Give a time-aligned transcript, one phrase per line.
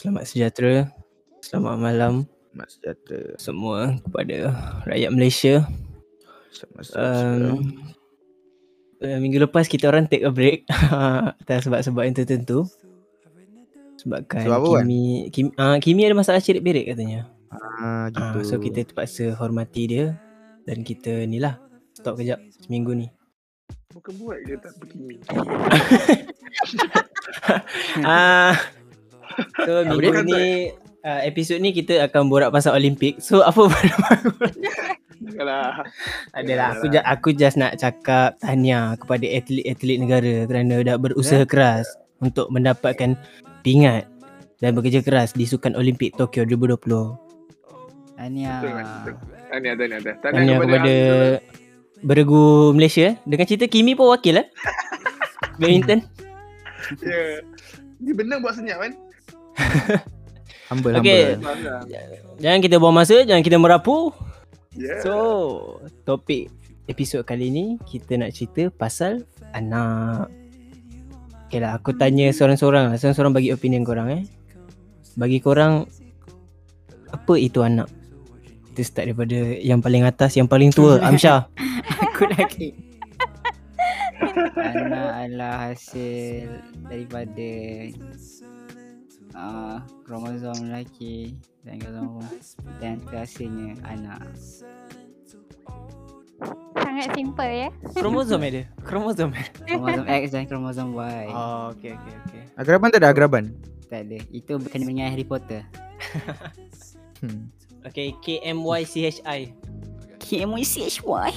[0.00, 0.88] Selamat sejahtera.
[1.44, 3.36] Selamat malam Selamat sejahtera.
[3.36, 4.36] semua kepada
[4.88, 5.54] rakyat Malaysia.
[6.48, 7.48] Selamat sejahtera.
[7.52, 7.60] Um,
[9.04, 10.64] uh, minggu lepas kita orang take a break
[11.44, 12.64] atas sebab-sebab yang tertentu.
[14.00, 14.80] Sebabkan Sebab?
[14.80, 17.28] Kimi, Kimi, uh, Kimi ada masalah cerit berit katanya.
[17.52, 18.40] ah, gitu.
[18.40, 20.16] Uh, so kita terpaksa hormati dia
[20.64, 21.60] dan kita ni lah
[21.92, 23.12] stop kejap seminggu ni.
[23.92, 25.20] Bukan buat je tak begini.
[28.06, 28.58] Ah,
[29.66, 30.72] so minggu ni
[31.04, 33.20] uh, episod ni kita akan borak pasal Olimpik.
[33.22, 33.68] So apa
[35.20, 35.84] Janganlah.
[36.32, 41.84] Adalah aku just, aku just nak cakap tahniah kepada atlet-atlet negara kerana dah berusaha keras
[42.24, 43.20] untuk mendapatkan
[43.60, 44.08] pingat
[44.64, 47.16] dan bekerja keras di Sukan Olimpik Tokyo 2020.
[48.16, 48.60] Tahniah.
[48.64, 49.14] Betul, Mat, betul.
[49.50, 50.32] Tahniah, tahniah, tahniah.
[50.32, 50.94] Tahniah kepada
[52.00, 54.46] beregu Malaysia dengan cerita Kimi pun wakil eh.
[55.60, 56.00] Badminton.
[57.04, 57.44] Ya.
[58.00, 58.92] Dia benar buat senyap kan?
[60.70, 61.34] Humble, Okay.
[61.34, 61.82] humble.
[62.38, 64.14] Jangan kita buang masa, jangan kita merapu.
[64.78, 65.02] Ya.
[65.02, 66.46] So, topik
[66.86, 70.30] episod kali ni kita nak cerita pasal anak.
[71.50, 72.96] Okay lah, aku tanya seorang-seorang lah.
[73.02, 74.22] Seorang-seorang bagi opinion korang eh.
[75.18, 75.90] Bagi korang,
[77.10, 77.90] apa itu anak?
[78.70, 81.50] Kita start daripada yang paling atas, yang paling tua, Amsyah.
[81.98, 82.78] Aku lagi.
[84.70, 86.46] Anak adalah hasil
[86.86, 87.50] daripada
[89.34, 94.24] uh, kromosom lelaki dan kromosom dan terhasilnya anak.
[96.80, 97.68] Sangat simple ya.
[97.94, 98.62] Kromosom ada?
[98.82, 99.30] Kromosom?
[99.68, 101.28] Kromosom X dan kromosom Y.
[101.30, 102.42] Oh, okay, okay, okay.
[102.56, 103.52] Agraban tak ada agraban?
[103.92, 104.18] Tak ada.
[104.32, 105.62] Itu bukan dengan Harry Potter.
[107.20, 107.52] Hmm.
[107.84, 109.52] Okay, KMYCHI.
[110.24, 111.32] KMYCHY.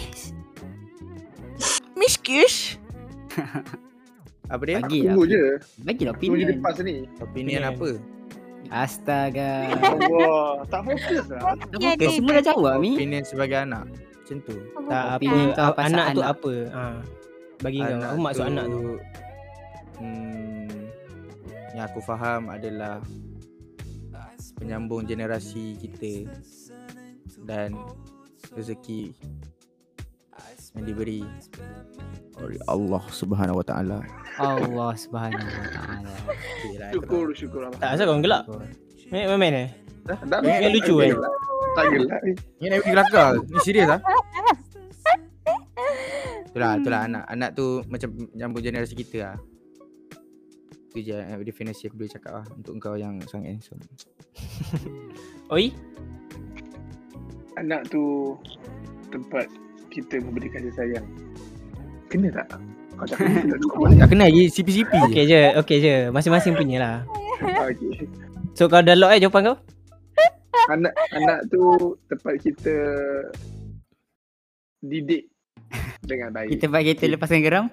[1.99, 2.80] Miskish.
[4.52, 4.77] Apa dia?
[4.83, 5.13] Bagi lah.
[5.16, 5.44] Tunggu je.
[5.80, 6.47] Tunggu je opinion.
[6.59, 6.95] lepas ni.
[7.23, 7.89] Opinion apa?
[8.73, 9.52] Astaga.
[9.80, 10.66] Allah.
[10.67, 11.41] Tak fokus lah.
[11.80, 12.11] Ya, fokus.
[12.17, 12.91] Semua dah jawab Mi.
[12.95, 13.86] Opinion sebagai anak.
[13.88, 14.55] Macam tu.
[14.88, 16.33] Tak Opinion apa, kau pasal anak, tu anak.
[16.33, 16.54] apa?
[16.73, 16.83] Ha.
[17.64, 18.81] Bagi kau, apa maksud anak tu?
[19.93, 20.80] Hmm,
[21.77, 22.99] yang aku faham adalah
[24.60, 26.27] penyambung generasi kita
[27.43, 27.75] dan
[28.55, 29.15] rezeki
[30.73, 31.22] yang diberi
[32.42, 34.00] oleh Allah Subhanahu Wa Taala.
[34.42, 36.14] Allah Subhanahu Wa Taala.
[36.26, 37.61] Okeylah, Syukur, syukur.
[37.70, 37.78] Allah.
[37.78, 38.44] Tak asal kau gelak.
[39.14, 39.70] Main main main eh.
[40.04, 40.39] Dah, dah.
[40.42, 41.11] Yang lucu, Tak eh?
[41.14, 41.34] gelak.
[41.73, 42.20] Tak gelak.
[42.22, 42.32] ni.
[42.60, 43.30] Ni nak pergi kelakar.
[43.39, 44.02] Ni serius ah.
[46.44, 47.23] Itulah, itulah anak.
[47.26, 49.38] Anak tu macam menyambung generasi kita lah.
[50.94, 53.82] Itu je eh, definisi aku boleh cakap lah untuk kau yang sangat handsome.
[55.54, 55.73] Oi,
[57.54, 58.34] Anak tu
[59.10, 59.45] tempat
[59.93, 61.05] kita memberi kasih sayang.
[62.09, 62.49] Kena tak?
[63.04, 63.98] Tak cukup boleh.
[63.99, 65.05] Tak kenal lagi CP-CP je.
[65.09, 65.95] okey je, okey je.
[66.14, 66.95] Masing-masing punya lah.
[67.67, 68.08] Okey.
[68.54, 69.58] So kau dah lock eh jawapan kau?
[70.71, 72.76] Anak anak tu tempat kita
[74.80, 75.27] didik
[76.05, 76.55] dengan baik.
[76.55, 77.65] Kita bagi kita lepaskan geram.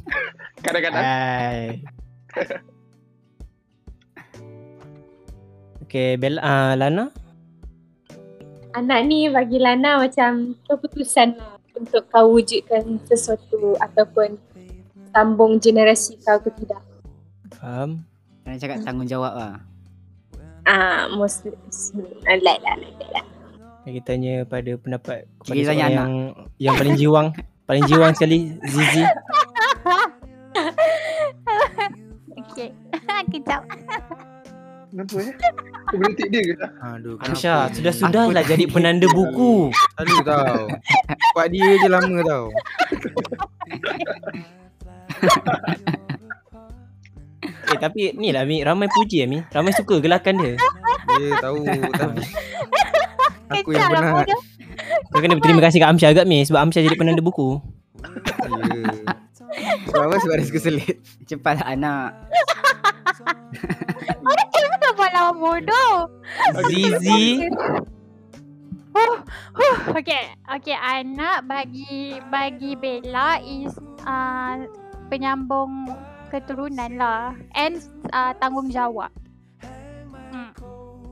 [0.64, 1.84] Kadang-kadang Hai.
[5.86, 7.06] Okay, Bella, uh, Lana?
[8.74, 14.38] Anak ni bagi Lana macam keputusan lah untuk kau wujudkan sesuatu ataupun
[15.10, 16.82] sambung generasi kau ke tidak.
[17.58, 18.02] Faham?
[18.42, 19.54] Kena cakap tanggungjawab lah.
[20.64, 21.52] Ah, mostly.
[22.24, 23.24] Ah, like lah, like lah.
[23.84, 25.92] Kita tanya pada pendapat kepada Kita tanya seorang anak.
[25.92, 26.12] yang
[26.56, 27.26] yang paling jiwang,
[27.68, 29.04] paling jiwang sekali, Zizi.
[32.54, 32.70] Okay.
[33.34, 33.66] Kejap.
[34.94, 35.34] Kenapa eh?
[35.90, 36.70] Kau berhenti dia ke tak?
[36.78, 37.34] Aduh, ni?
[37.82, 39.74] sudah-sudahlah jadi penanda buku.
[39.98, 40.70] Selalu tau.
[41.34, 42.46] Buat dia je lama tau.
[47.64, 49.40] Eh, tapi ni lah Mi, ramai puji eh Mi.
[49.48, 50.54] Ramai suka gelakan dia.
[51.16, 52.20] Dia tahu tapi
[53.50, 54.24] aku yang Kejap lah.
[55.10, 57.58] Kau kena berterima kasih kat Amsyah agak Mi sebab Amsyah jadi penanda buku.
[58.44, 59.16] Ya.
[59.90, 60.16] Sebab apa?
[60.22, 60.96] Sebab dia suka selit.
[61.24, 62.10] Cepatlah anak.
[65.44, 66.08] Bodoh.
[66.72, 67.44] Zizi.
[68.96, 69.16] Huh,
[69.60, 69.76] huh.
[69.92, 70.72] Okay, okay.
[70.72, 73.76] Anak bagi bagi Bella is
[74.08, 74.64] uh,
[75.12, 75.92] penyambung
[76.32, 77.76] keturunan lah and
[78.16, 79.12] uh, tanggungjawab.
[80.32, 80.48] Hmm.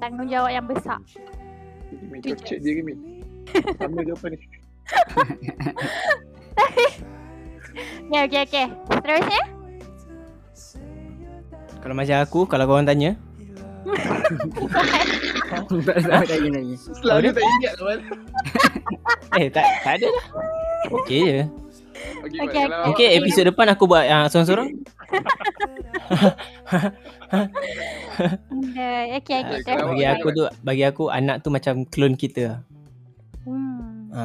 [0.01, 0.97] Tanggungjawab yang besar.
[1.93, 3.21] Min, kau check dia ke Min?
[3.77, 4.41] Sama jawapan ni.
[8.13, 8.67] Okay, okay, okay.
[8.93, 9.43] Seterusnya.
[11.81, 13.17] Kalau macam aku, kalau korang tanya,
[13.83, 15.79] Tak tahu
[16.25, 16.75] lagi lagi.
[16.79, 17.99] Selalu tak ingat kawan.
[19.41, 20.25] eh tak tak ada lah.
[20.93, 21.41] Okey je.
[22.23, 24.69] Okey, Okey, kalau- Mungkin episod depan aku buat yang seorang-seorang.
[27.33, 27.49] Ada.
[29.19, 29.59] Okay, okay.
[29.63, 29.93] Kalau- terus.
[29.93, 32.63] Bagi aku tu bagi aku anak tu macam klon kita.
[33.43, 34.11] Hmm.
[34.13, 34.23] Ha.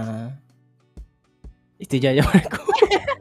[1.78, 2.62] Itu je jawapan aku.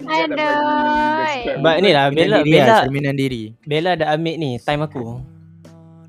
[0.00, 1.56] Aduh.
[1.60, 3.52] Sebab ni lah Bella lah, Bella cerminan diri.
[3.62, 5.20] Bella dah ambil ni time aku.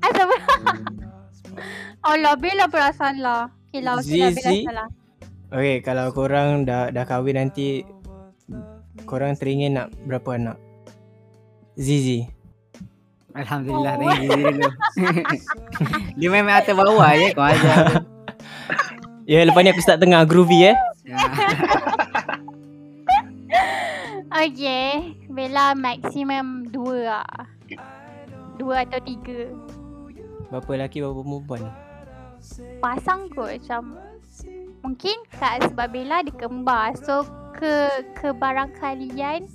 [0.00, 0.26] Asal
[2.10, 3.52] Allah, Bella perasan lah.
[3.70, 4.58] Okay lah, okay lah, Bella Zizi.
[4.64, 4.88] salah.
[5.52, 7.84] Okay kalau korang dah dah kahwin nanti
[9.04, 10.56] korang teringin nak berapa anak?
[11.76, 12.24] Zizi.
[13.32, 14.68] Alhamdulillah thank you dulu.
[16.16, 17.76] Dia main atas bawah je kau ajar.
[19.22, 20.76] Ya lepas ni aku start tengah groovy eh.
[24.32, 25.12] Okay.
[25.28, 27.44] Bella maksimum dua lah.
[28.56, 29.52] Dua atau tiga.
[30.48, 31.62] Berapa lelaki berapa perempuan?
[32.80, 33.96] Pasang kot macam
[34.82, 37.22] Mungkin kat sebab Bella ada kembar So
[37.54, 39.46] ke kebarangkalian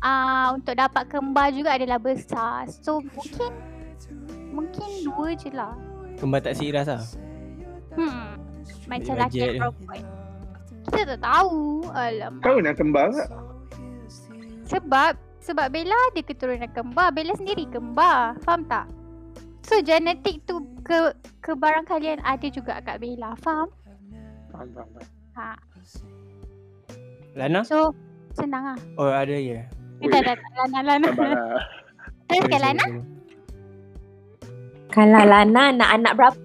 [0.00, 3.50] uh, Untuk dapat kembar juga adalah besar So mungkin
[4.54, 5.74] Mungkin dua je lah
[6.16, 7.02] Kembar tak serius lah.
[7.98, 8.38] Hmm
[8.86, 9.60] Macam Ambil laki budget dan dia.
[9.60, 10.00] perempuan
[10.86, 11.60] Kita tak tahu
[11.92, 13.28] Alamak Kau nak kembar tak?
[14.68, 18.86] Sebab Sebab Bella ada keturunan kembar Bella sendiri kembar Faham tak?
[19.64, 21.12] So genetik tu ke
[21.44, 23.68] kebarangkalian ada juga kat Bella Faham?
[24.52, 25.08] Faham, faham, faham.
[25.36, 25.54] Ha.
[27.36, 27.60] Lana?
[27.64, 27.94] So
[28.36, 29.60] senang lah Oh ada je.
[29.98, 31.08] Ui, Tak tak tak Lana Lana.
[32.28, 32.84] Terus ke Lana.
[34.92, 36.38] Kalau Lana nak anak berapa?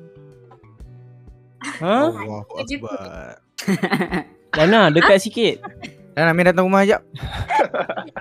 [1.63, 1.95] Ha?
[2.11, 3.39] Allahu Akbar.
[4.57, 5.55] Lana dekat sikit.
[6.13, 7.01] Dan Amir datang rumah sekejap.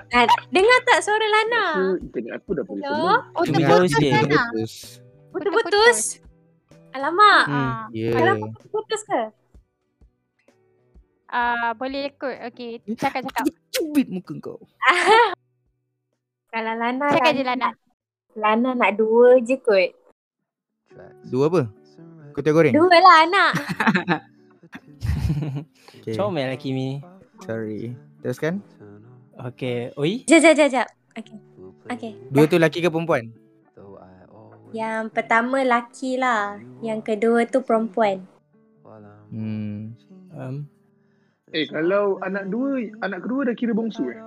[0.09, 1.65] Ah, dengar tak suara Lana?
[1.69, 2.97] Aku, internet aku dah boleh Hello?
[2.97, 3.15] semua.
[3.37, 3.91] Oh terputus.
[4.01, 4.73] Lana Putus.
[5.29, 5.99] Putus-putus.
[6.91, 7.43] Alamak.
[7.45, 7.53] Hmm.
[7.53, 8.09] Ah, Ya.
[8.11, 8.33] Kalau
[8.69, 9.21] putus ke?
[11.27, 14.57] ah, Boleh ikut Okay Cakap-cakap Cubit muka kau.
[16.53, 17.69] Kalau Lana Cakap Lana, je Lana
[18.33, 19.93] Lana nak dua je kot.
[21.29, 21.61] Dua apa?
[22.33, 22.73] Kutia goreng?
[22.73, 23.51] Dua lah anak.
[26.03, 26.19] Okay.
[26.19, 26.99] Comel lah Kimi.
[27.43, 27.91] Sorry.
[28.23, 28.63] Teruskan.
[29.51, 29.91] Okay.
[29.99, 30.23] Oi.
[30.23, 30.87] Jap, jap, jap, jap.
[31.13, 31.37] Okay.
[31.91, 32.11] Okay.
[32.31, 33.27] Dua tu lelaki ke perempuan?
[34.73, 36.57] Yang pertama laki lah.
[36.81, 38.25] Yang kedua tu perempuan.
[39.29, 39.93] Hmm.
[40.33, 40.65] Um,
[41.53, 44.17] Eh, kalau anak dua, anak kedua dah kira bongsu eh?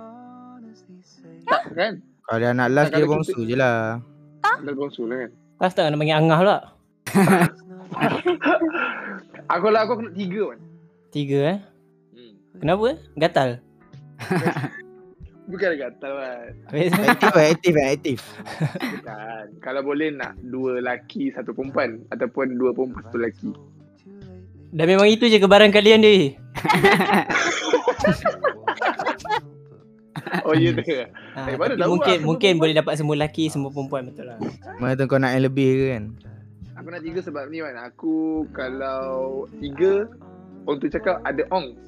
[1.43, 1.99] Tak kan?
[2.23, 3.99] Kalau dia anak last kira kita- bongsu je lah.
[4.39, 5.31] Dah bongsu lah kan?
[5.59, 6.57] tak tak nak panggil Angah pula.
[9.47, 10.59] Aku lah aku aku nak tiga kan?
[11.11, 11.59] Tiga eh.
[12.59, 12.97] Kenapa?
[13.15, 13.49] Gatal.
[15.47, 16.51] Bukan gatal kan?
[17.07, 18.19] Aktif lah, aktif lah, aktif.
[18.99, 19.43] Bukan.
[19.63, 23.51] Kalau boleh nak dua laki satu perempuan ataupun dua perempuan satu laki.
[24.75, 26.35] dah memang itu je kebaran kalian dia.
[30.43, 31.07] Oh ya ke?
[31.37, 34.35] Ha, Eh, mana tahu mungkin lah, mungkin boleh dapat semua lelaki semua perempuan betul lah.
[34.81, 36.03] Mana tu kau nak yang lebih ke kan?
[36.77, 37.77] Aku nak tiga sebab ni kan.
[37.87, 38.15] Aku
[38.51, 40.09] kalau tiga,
[40.67, 41.79] orang tu cakap ada ong.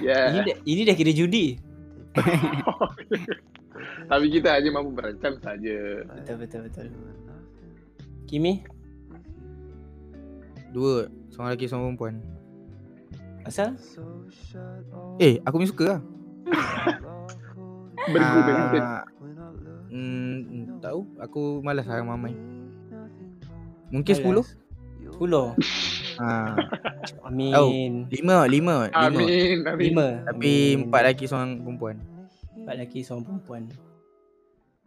[0.00, 0.18] Ya.
[0.32, 1.46] ini dah, ini dah kira judi.
[4.10, 5.76] Tapi kita hanya mampu berancang saja.
[6.22, 6.86] Betul betul betul.
[8.26, 8.64] Kimi,
[10.74, 11.06] Dua.
[11.32, 12.14] Seorang lelaki, seorang perempuan.
[13.46, 13.78] asal?
[15.22, 16.00] Eh, aku punya suka lah.
[18.12, 18.40] Bergu.
[18.82, 19.04] Ah,
[19.86, 21.06] Hmm, tahu.
[21.22, 22.34] Aku malas lah mamai.
[23.94, 24.44] Mungkin sepuluh.
[24.98, 25.54] Sepuluh.
[26.22, 26.56] Ha,
[27.22, 28.08] Amin.
[28.08, 28.76] lima, lima, lima.
[28.90, 29.62] Amin.
[29.62, 29.84] Amin.
[29.84, 30.06] Lima.
[30.24, 30.88] Tapi Amin.
[30.88, 31.96] empat lelaki, seorang perempuan.
[32.56, 33.62] Empat lelaki seorang perempuan.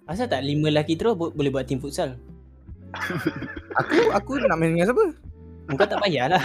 [0.04, 2.18] Asal tak lima lelaki terus bo- boleh buat tim futsal?
[3.80, 5.06] Aku aku nak main dengan siapa?
[5.70, 6.42] Kau tak payahlah.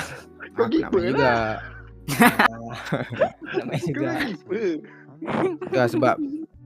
[0.53, 1.09] Kau Aku nak main lah.
[1.09, 1.33] juga.
[3.57, 4.13] Nak main Kau juga.
[5.73, 6.15] lah sebab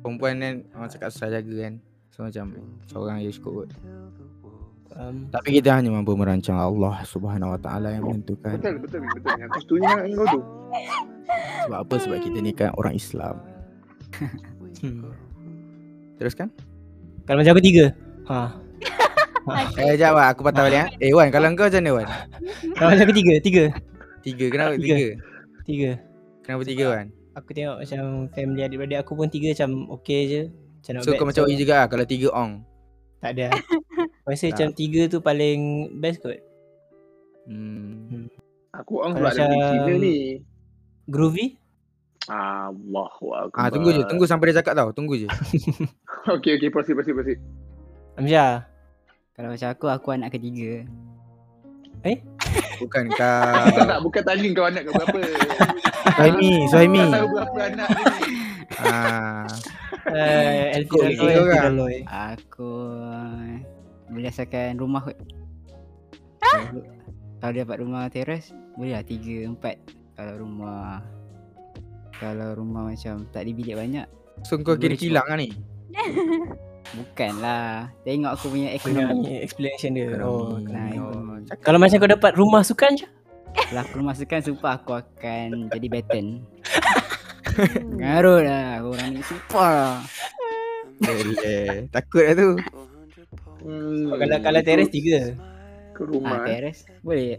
[0.00, 1.74] perempuan kan orang cakap susah jaga kan.
[2.10, 2.44] So macam
[2.84, 3.70] seorang je cukup kot.
[4.98, 8.58] Um, Tapi kita hanya mampu merancang Allah Subhanahu Wa Taala yang menentukan.
[8.58, 9.30] Betul, betul, betul.
[9.46, 10.40] Aku setuju dengan kau tu.
[11.62, 11.94] Sebab apa?
[12.02, 13.38] Sebab kita ni kan orang Islam.
[14.82, 15.06] hmm.
[16.18, 16.50] Teruskan.
[17.30, 17.84] Kalau macam aku tiga.
[18.26, 18.38] Ha.
[19.80, 20.36] Eh, jap lah.
[20.36, 21.08] Aku patah balik eh.
[21.08, 22.06] Eh, Wan, kalau kau macam mana Wan?
[22.76, 23.34] Kalau macam aku tiga.
[23.40, 23.64] Tiga.
[24.20, 24.46] Tiga.
[24.52, 24.92] Kenapa Tiga.
[24.92, 25.08] tiga?
[25.64, 25.90] Tiga.
[26.44, 27.06] Kenapa tiga Wan?
[27.32, 28.02] Aku tengok macam
[28.34, 30.42] family adik-beradik aku pun tiga macam okay je.
[30.82, 31.16] Macam So bad.
[31.16, 32.60] kau macam Oi juga lah kalau tiga ong.
[33.24, 33.46] Tak ada.
[34.28, 36.36] Aku Rasa macam tiga tu paling best kot.
[37.48, 38.28] Hmm.
[38.76, 40.44] Aku orang pula ada Cina ni.
[41.08, 41.56] Groovy?
[42.28, 43.56] Allahu Akbar.
[43.56, 44.04] Ah, tunggu je.
[44.04, 44.92] Tunggu sampai dia cakap tau.
[44.92, 45.28] Tunggu je.
[46.36, 46.68] Okey, okey.
[46.68, 47.40] Proceed, proceed, proceed.
[48.20, 48.68] Amsyah.
[49.32, 50.84] Kalau macam aku, aku anak ketiga.
[52.84, 53.88] Bukan Tak kau.
[53.88, 55.18] nak, bukan tanya kau anak kau berapa.
[56.20, 57.00] Suhaimi, Suhaimi.
[57.00, 58.34] Tak tahu berapa anak dia ni.
[58.76, 59.48] Ah,
[60.08, 60.72] Uh.
[60.72, 61.96] Elvin Aloy.
[62.08, 62.96] Aku
[64.12, 65.18] berdasarkan rumah kot.
[67.38, 70.18] Kalau dia dapat rumah teras, boleh lah 3, 4.
[70.18, 71.02] Kalau rumah
[72.18, 74.06] kalau rumah macam tak ada bilik banyak,
[74.42, 75.54] so kau kira Boleh kilang lah ni.
[76.98, 77.94] bukanlah.
[78.02, 79.38] Tengok aku punya ekonomi.
[79.38, 80.18] explanation dia.
[80.18, 83.06] Oh, nah, Oh, kalau macam kau dapat rumah sukan je.
[83.54, 86.26] Kalau aku masukkan sumpah aku akan jadi baton.
[87.98, 89.98] Ngarut lah orang ni sumpah lah.
[90.98, 91.86] Boleh.
[91.94, 92.50] Takut lah tu.
[93.58, 94.12] Hmm.
[94.12, 95.34] Kalau kalau teres tiga.
[95.90, 96.38] Ke Ah, rumah.
[96.40, 96.44] eh.
[96.48, 97.38] teres boleh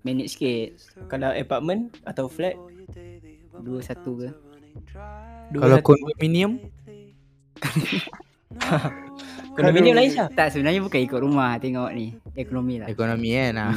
[0.00, 0.68] manage sikit.
[1.06, 2.56] Kalau apartment atau flat
[3.56, 4.28] Dua satu ke.
[5.48, 5.86] dua Kalau satu.
[5.88, 6.52] kondominium,
[9.54, 10.26] kondominium lain Syah.
[10.28, 12.12] Tak sebenarnya bukan ikut rumah tengok ni.
[12.34, 12.86] Ekonomi lah.
[12.88, 13.56] ekonomi kan.
[13.56, 13.72] Ah.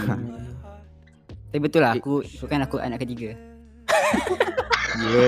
[1.47, 3.33] Tapi betul lah aku bukan aku anak ketiga.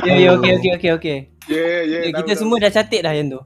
[0.01, 1.17] Ya ya okey okey okey okey.
[1.45, 1.97] Ya, ya.
[2.01, 2.41] Ya, tahu, kita tahu.
[2.41, 3.37] semua dah catat dah yang tu.
[3.37, 3.45] Uh,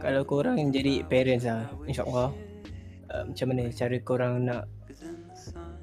[0.00, 2.32] kalau korang jadi parents lah, insyaAllah.
[3.10, 4.62] Uh, macam mana cara korang nak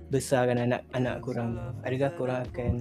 [0.07, 1.65] besarkan anak-anak korang tu?
[1.83, 2.73] Adakah korang akan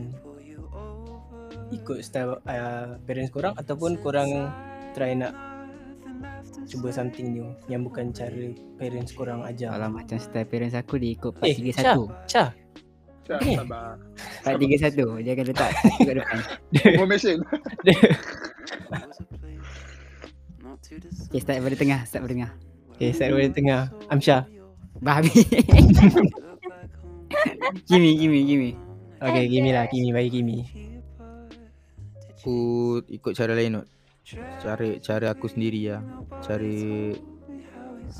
[1.75, 4.31] ikut style uh, parents korang ataupun korang
[4.95, 5.35] try nak
[6.67, 9.75] cuba something new yang bukan cara parents korang ajar?
[9.75, 12.31] Kalau macam style parents aku dia ikut Eh, 431.
[12.31, 12.49] Syah,
[13.27, 13.55] Syah, ni.
[13.59, 13.99] sabar.
[14.47, 15.71] 431 dia akan letak
[16.07, 16.41] kat depan.
[16.95, 17.37] Information.
[20.87, 22.51] Okay, start pada tengah, start pada tengah.
[22.95, 23.91] Okay, start dari tengah.
[24.07, 24.47] Amsyah.
[25.03, 25.35] Babi.
[27.85, 28.71] Kimi, Kimi, Kimi.
[29.19, 30.59] Okay, Kimi lah, Kimi, bagi Kimi.
[32.39, 32.57] Aku
[33.11, 33.87] ikut cara lain kot.
[34.63, 36.03] Cara cara aku sendiri lah.
[36.43, 36.71] Cara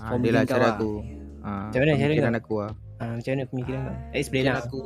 [0.03, 0.75] ah, dia lah kau cara lah.
[0.75, 0.93] aku.
[1.47, 2.43] Ah, Macam mana cara pemikiran kau?
[2.43, 2.73] aku lah.
[2.97, 3.97] Uh, macam mana pemikiran kau?
[4.11, 4.67] Explain Mungkin lah.
[4.67, 4.83] aku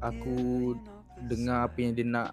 [0.00, 0.36] aku
[1.24, 2.28] dengar apa yang dia nak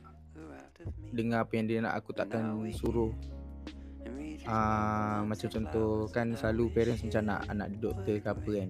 [1.12, 2.44] dengar apa yang dia nak aku takkan
[2.76, 3.12] suruh
[4.48, 8.70] Ah macam contoh kan selalu parents macam nak anak doktor ke apa kan.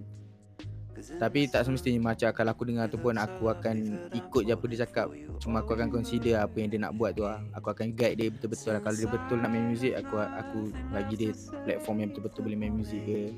[0.98, 4.82] Tapi tak semestinya macam kalau aku dengar tu pun aku akan ikut je apa dia
[4.82, 5.14] cakap.
[5.38, 7.38] Cuma aku akan consider apa yang dia nak buat tu lah.
[7.54, 8.82] Aku akan guide dia betul-betul lah.
[8.82, 12.74] Kalau dia betul nak main muzik aku aku bagi dia platform yang betul-betul boleh main
[12.74, 13.30] muzik ke.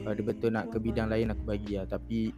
[0.00, 1.84] Kalau dia betul nak ke bidang lain aku bagi lah.
[1.84, 2.32] Tapi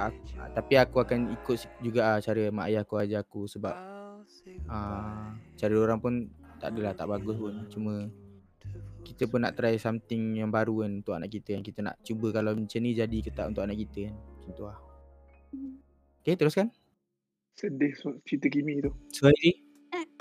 [0.00, 0.20] aku,
[0.56, 3.76] tapi aku akan ikut juga ah cara mak ayah aku ajar aku sebab
[4.64, 7.94] ah cara orang pun tak adalah tak bagus pun cuma
[9.02, 12.30] kita pun nak try something yang baru kan untuk anak kita yang kita nak cuba
[12.30, 14.78] kalau macam ni jadi ke tak untuk anak kita kan macam tu lah
[16.20, 16.68] Okay teruskan
[17.50, 18.92] Sedih so- cerita Kimi tu.
[19.10, 19.56] Suhaili.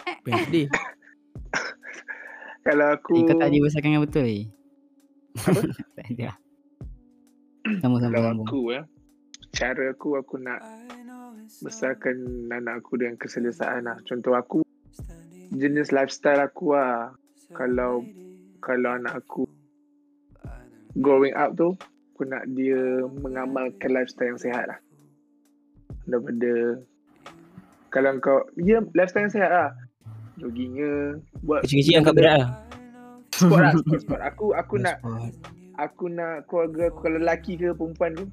[0.02, 0.68] Apa yang sedih
[2.66, 4.44] Kalau aku Eh, kau tak dibesarkan dengan betul eh?
[5.38, 5.60] Apa?
[5.96, 6.38] tak ada lah.
[7.78, 8.48] Sambung, sambung, Kalau sambung.
[8.48, 8.82] aku ya
[9.52, 10.60] Cara aku aku nak
[11.60, 12.16] Besarkan
[12.50, 14.64] anak aku dengan keselesaan lah Contoh aku
[15.54, 17.14] Jenis lifestyle aku lah
[17.54, 18.06] Kalau
[18.62, 19.50] Kalau anak aku
[21.00, 21.74] Growing up tu
[22.14, 24.80] Aku nak dia Mengamalkan lifestyle yang sihat lah
[26.06, 26.82] Daripada
[27.90, 29.70] Kalau kau Ya lifestyle yang sihat lah
[30.38, 32.50] Joggingnya Buat Kecil-kecil angkat berat lah.
[33.34, 34.22] Sport lah sport, sport.
[34.22, 35.34] Aku aku nak Sport.
[35.80, 38.26] Aku nak keluarga aku Kalau lelaki ke perempuan ke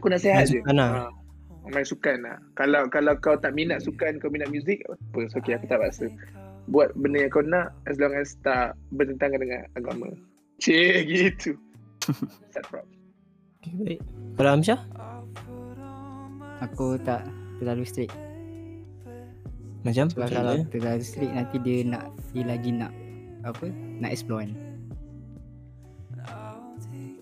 [0.00, 0.60] Aku nak sihat je.
[0.64, 1.12] Ha,
[1.70, 2.36] main sukan lah.
[2.58, 6.10] Kalau kalau kau tak minat sukan, kau minat muzik, apa so okay, aku tak paksa.
[6.70, 10.10] Buat benda yang kau nak as long as tak bertentangan dengan agama.
[10.58, 11.54] Cik gitu.
[12.50, 12.98] tak problem.
[13.62, 14.00] Okay, baik.
[14.34, 14.80] Kalau Amsyah?
[16.66, 17.26] Aku tak
[17.62, 18.14] terlalu strict.
[19.82, 20.06] Macam?
[20.10, 20.70] Sebab Macam kalau mana?
[20.70, 22.04] terlalu strict nanti dia nak
[22.34, 22.92] dia lagi nak
[23.42, 23.66] apa?
[24.02, 24.52] Nak explore kan.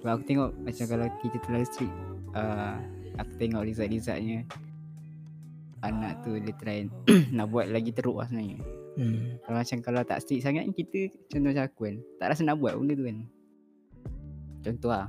[0.00, 1.94] Sebab aku tengok macam kalau kita terlalu strict
[2.32, 2.80] uh,
[3.16, 4.46] aku tengok result-resultnya
[5.80, 6.78] anak tu dia try
[7.36, 8.60] nak buat lagi teruk lah sebenarnya.
[9.00, 9.40] Hmm.
[9.46, 12.76] Kalau macam kalau tak strict sangat kita contoh macam aku kan tak rasa nak buat
[12.76, 13.18] benda tu kan.
[14.60, 15.08] Contoh lah.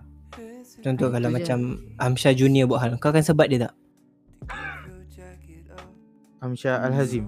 [0.79, 1.35] Contoh Itu kalau je.
[1.35, 1.59] macam
[1.99, 3.73] Amsyah Junior buat hal, kau akan sebat dia tak?
[6.39, 7.27] Amsyah Al-Hazim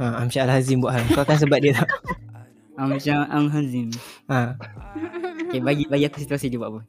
[0.00, 1.88] Ha, Amsyah Al-Hazim buat hal, kau akan sebat dia tak?
[2.78, 3.90] Ah, macam Ang Hazim.
[4.30, 4.54] Ha.
[5.50, 6.80] Okay, bagi bagi aku situasi dia buat apa.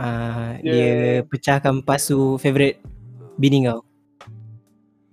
[0.00, 2.80] Ah, Dia- dia pecahkan pasu favourite
[3.36, 3.84] bini kau.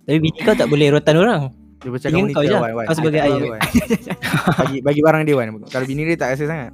[0.08, 1.42] Tapi bini kau tak boleh rotan orang.
[1.78, 2.84] Dia bercakap Ingin kau je, Wan, Wan.
[2.88, 3.60] kau sebagai ayah.
[4.64, 6.72] bagi, bagi barang dia Wan Kalau bini dia tak rasa sangat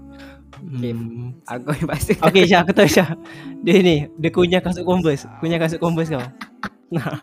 [0.64, 0.92] Okay.
[0.94, 1.34] Hmm.
[1.44, 2.12] Aku yang paksa.
[2.24, 3.08] Okay Syah, aku tahu Syah.
[3.60, 5.26] Dia ni, dia kunyah kasut Converse.
[5.42, 6.24] Kunyah kasut Converse kau.
[6.94, 7.18] Nah.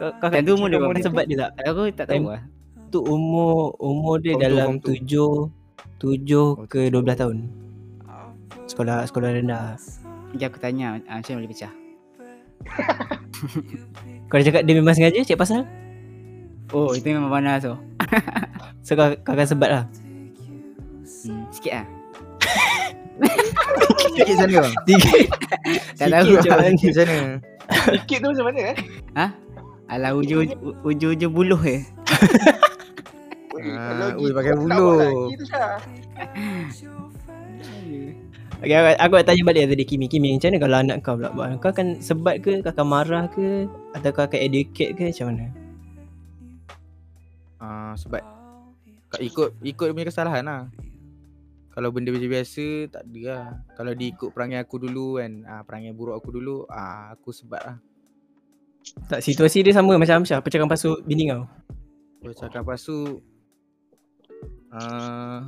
[0.00, 0.96] kau kau tu umur dia berapa?
[1.04, 1.50] sebat dia tak?
[1.70, 2.42] Aku tak tahu lah.
[2.88, 5.52] Tu umur umur dia dalam tujuh
[6.00, 7.36] tujuh ke 12 tahun.
[8.66, 9.78] Sekolah sekolah rendah.
[10.34, 11.72] Okay, aku tanya ah, macam mana boleh pecah.
[14.26, 15.62] Kau dah cakap dia memang sengaja cek pasal
[16.74, 17.74] Oh itu memang panas tu
[18.86, 19.84] So kau, kau akan sebat lah
[21.26, 21.86] hmm, Sikit lah
[24.16, 24.74] Sikit sana bang.
[24.88, 25.10] Tiga
[25.94, 27.16] Tak tahu Sikit macam mana Sikit sana.
[28.02, 28.76] Sikit tu macam mana eh?
[29.86, 30.42] Alah ujung
[30.82, 31.86] ujung buluh je
[33.66, 34.66] Ah, Kalau ui, pakai aku
[38.56, 40.08] Okay, aku, aku nak tanya balik tadi Kimi.
[40.08, 41.60] Kimi macam mana kalau anak kau pula buat?
[41.60, 42.64] Kau akan sebat ke?
[42.64, 43.68] Kau akan marah ke?
[43.92, 45.12] Atau kau akan educate ke?
[45.12, 45.46] Macam mana?
[47.60, 48.24] Ah, sebab
[49.12, 50.62] kau ikut ikut punya kesalahan lah.
[51.76, 53.46] Kalau benda biasa-biasa tak ada lah.
[53.76, 57.60] Kalau dia ikut perangai aku dulu kan, ah, perangai buruk aku dulu, ah, aku sebat
[57.60, 57.76] lah.
[59.12, 61.44] Tak situasi dia sama macam Amsyah Pecahkan pasu bini kau.
[62.24, 63.20] Dia cakap lepas tu
[64.70, 65.42] uh,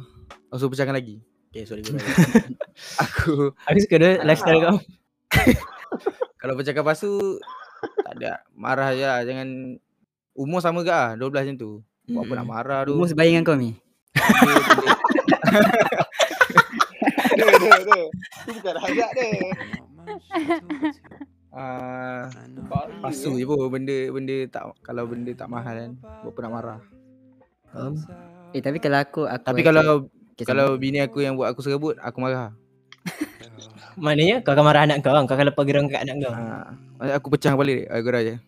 [0.50, 1.96] Oh so pecahkan lagi Okay sorry sorry
[3.08, 4.76] Aku Aku suka dia lifestyle kau?
[6.44, 7.40] Kalau pecahkan lepas tu
[8.04, 8.44] Tak ada.
[8.52, 9.24] Marah je lah.
[9.24, 9.80] Jangan
[10.36, 11.72] Umur sama ke lah 12 macam tu?
[12.04, 12.94] Buat apa nak marah tu?
[12.94, 13.72] Umur sebayang dengan kau Mi?
[17.38, 18.02] Dia, dia, dia.
[18.44, 19.28] Tu bukan hajat dia.
[21.56, 22.22] uh,
[23.00, 23.72] Pasu je pun.
[23.72, 26.80] Benda benda tak Kalau benda tak mahal kan Buat apa nak marah?
[27.72, 27.96] Um,
[28.52, 31.98] Eh tapi kalau aku, aku Tapi kalau Okay, Kalau bini aku yang buat aku serebut
[31.98, 32.54] Aku marah.
[33.98, 36.30] Maknanya kau akan marah anak kau Kau akan lepas gerang kat anak kau.
[36.30, 38.34] Uh, Aku pecah kepala dia Aku dah je.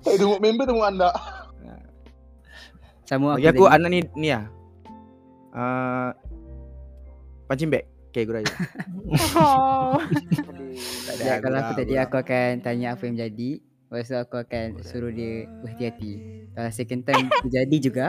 [0.00, 1.10] Eh, tengok member tengok anda.
[3.10, 3.74] sama Bagi aku tadi.
[3.74, 4.44] anak ni Ni lah.
[5.52, 6.10] Uh,
[7.50, 7.84] Punching bag.
[8.10, 8.54] Okay aku dah je.
[9.38, 9.98] Oh.
[11.10, 13.50] Tak Ya, aku kalau aku aku tadi aku akan tanya apa yang jadi.
[13.90, 16.12] Lepas tu aku akan suruh dia berhati-hati.
[16.54, 18.06] Kalau second time terjadi juga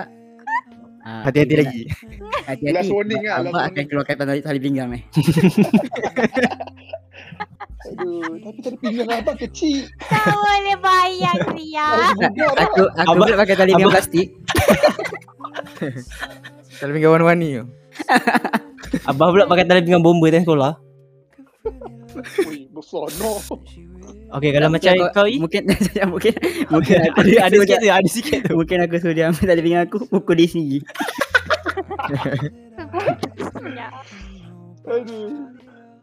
[1.06, 1.84] ah, Hati-hati kita lagi.
[2.50, 2.76] Hati-hati.
[2.78, 5.00] Last warning lah, Abang akan keluarkan tali, tali pinggang ni.
[7.82, 9.90] Aduh, tapi tadi pinggang abang kecil.
[9.98, 11.88] Tak boleh bayang Ria.
[12.14, 12.22] Aku
[12.54, 14.28] aku Abang- pula pakai tali pinggang plastik.
[16.80, 17.66] Kalau pinggan warna-warni tu.
[19.10, 20.74] Abah pula pakai tali pinggang bomba time sekolah.
[22.46, 23.40] Ui, besar no.
[24.32, 25.62] Okay kalau Tapi macam aku- kau I Mungkin
[26.14, 26.34] Mungkin
[26.70, 27.88] Mungkin aku Ada, ada sikit tu.
[27.90, 28.52] Ada sikit tu.
[28.56, 30.80] Mungkin aku suruh dia ambil tali pinggang aku Pukul dia sendiri.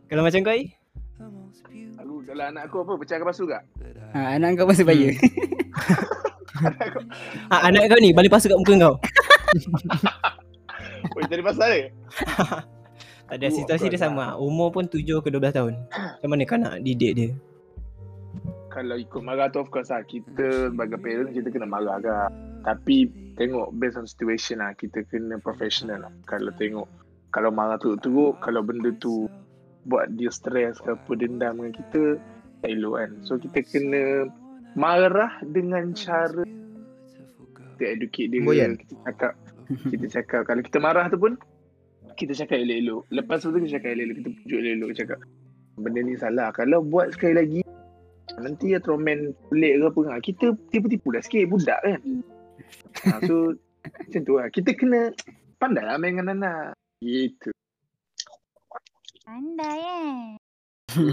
[0.08, 0.64] Kalau macam kau I
[1.98, 2.92] Aduh, dalam anak aku apa?
[2.96, 3.62] Pecahkan pasu tak?
[4.12, 5.10] ha, Anak kau masih bahaya
[7.48, 8.94] ha, Anak kau ni balik pasu kat muka kau.
[11.14, 11.86] Ui, jadi pasal dia?
[13.28, 14.36] Tak ada Oh, situasi dia sama.
[14.36, 15.74] Umur pun 7 ke 12 tahun.
[15.90, 17.28] Macam mana kau nak didik dia
[18.78, 20.06] Kalau ikut marah tu of course lah.
[20.06, 22.30] Kita sebagai parent kita kena marah kan.
[22.62, 24.70] Tapi tengok based on situation lah.
[24.78, 26.12] Kita kena professional lah.
[26.30, 26.86] Kalau tengok
[27.34, 29.26] kalau marah teruk-teruk, kalau benda tu
[29.90, 32.02] buat dia stres ke apa dendam dengan kita,
[32.62, 33.10] tak elok kan.
[33.26, 34.30] So kita kena
[34.78, 36.46] marah dengan cara
[37.74, 38.46] kita educate dia.
[38.46, 38.78] Boyan.
[38.78, 39.32] Kita cakap,
[39.90, 40.42] kita cakap.
[40.46, 41.34] Kalau kita marah tu pun,
[42.14, 43.02] kita cakap elok-elok.
[43.10, 44.16] Lepas tu kita cakap elok-elok.
[44.22, 44.90] Kita pujuk elok-elok.
[44.96, 45.18] Cakap,
[45.78, 46.48] benda ni salah.
[46.56, 47.60] Kalau buat sekali lagi,
[48.42, 50.20] nanti ya tromen pelik ke apa kan.
[50.22, 51.50] Kita tipu-tipu dah sikit.
[51.50, 52.00] Budak kan.
[53.08, 53.54] ha, so,
[54.08, 54.48] macam tu lah.
[54.50, 55.12] Kita kena
[55.58, 56.78] pandai lah main dengan anak.
[57.02, 57.50] Gitu.
[59.26, 60.18] Pandai eh.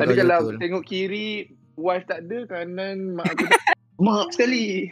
[0.00, 0.58] Tapi kalau betul.
[0.58, 3.44] tengok kiri, wife tak ada, kanan mak aku
[4.04, 4.90] mak sekali.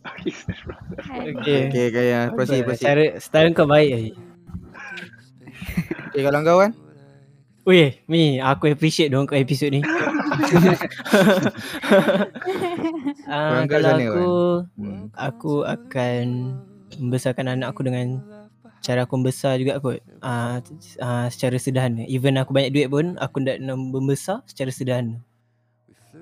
[0.00, 0.34] Okay.
[1.36, 4.10] Okay, Okay kaya Proceed proceed Cara style kau baik I
[6.10, 6.72] Okay kalau kau kan
[7.68, 9.84] Weh, Mi, aku appreciate dong kau episod ni.
[13.30, 14.30] Ah, kat kalau aku
[14.74, 15.04] hmm.
[15.14, 16.24] aku akan
[16.98, 18.18] membesarkan anak aku dengan
[18.82, 20.02] cara aku membesar juga kot.
[20.18, 20.58] Ah,
[20.98, 22.02] ah, secara sederhana.
[22.10, 25.22] Even aku banyak duit pun aku nak nak membesar secara sederhana.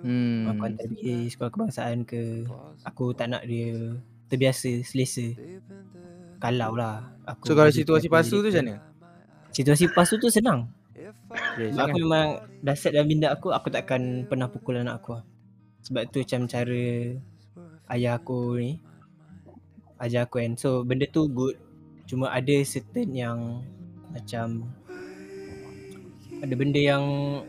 [0.04, 0.52] Hmm.
[0.52, 2.44] Aku hantar dia pergi sekolah kebangsaan ke.
[2.84, 3.96] Aku tak nak dia
[4.28, 5.24] terbiasa, selesa.
[6.38, 7.08] Kalau lah.
[7.24, 8.76] Aku So kalau situasi pasu tu macam mana
[9.48, 10.68] Situasi pasu tu senang.
[11.58, 12.28] Sebab aku memang
[12.62, 15.20] dah set dalam minda aku Aku takkan pernah pukul anak aku.
[15.86, 16.84] Sebab tu macam cara
[17.88, 18.80] Ayah aku ni
[19.98, 20.54] Ajar aku kan.
[20.54, 21.58] So benda tu good.
[22.06, 23.64] Cuma ada certain yang
[24.14, 24.68] Macam
[26.38, 27.04] Ada benda yang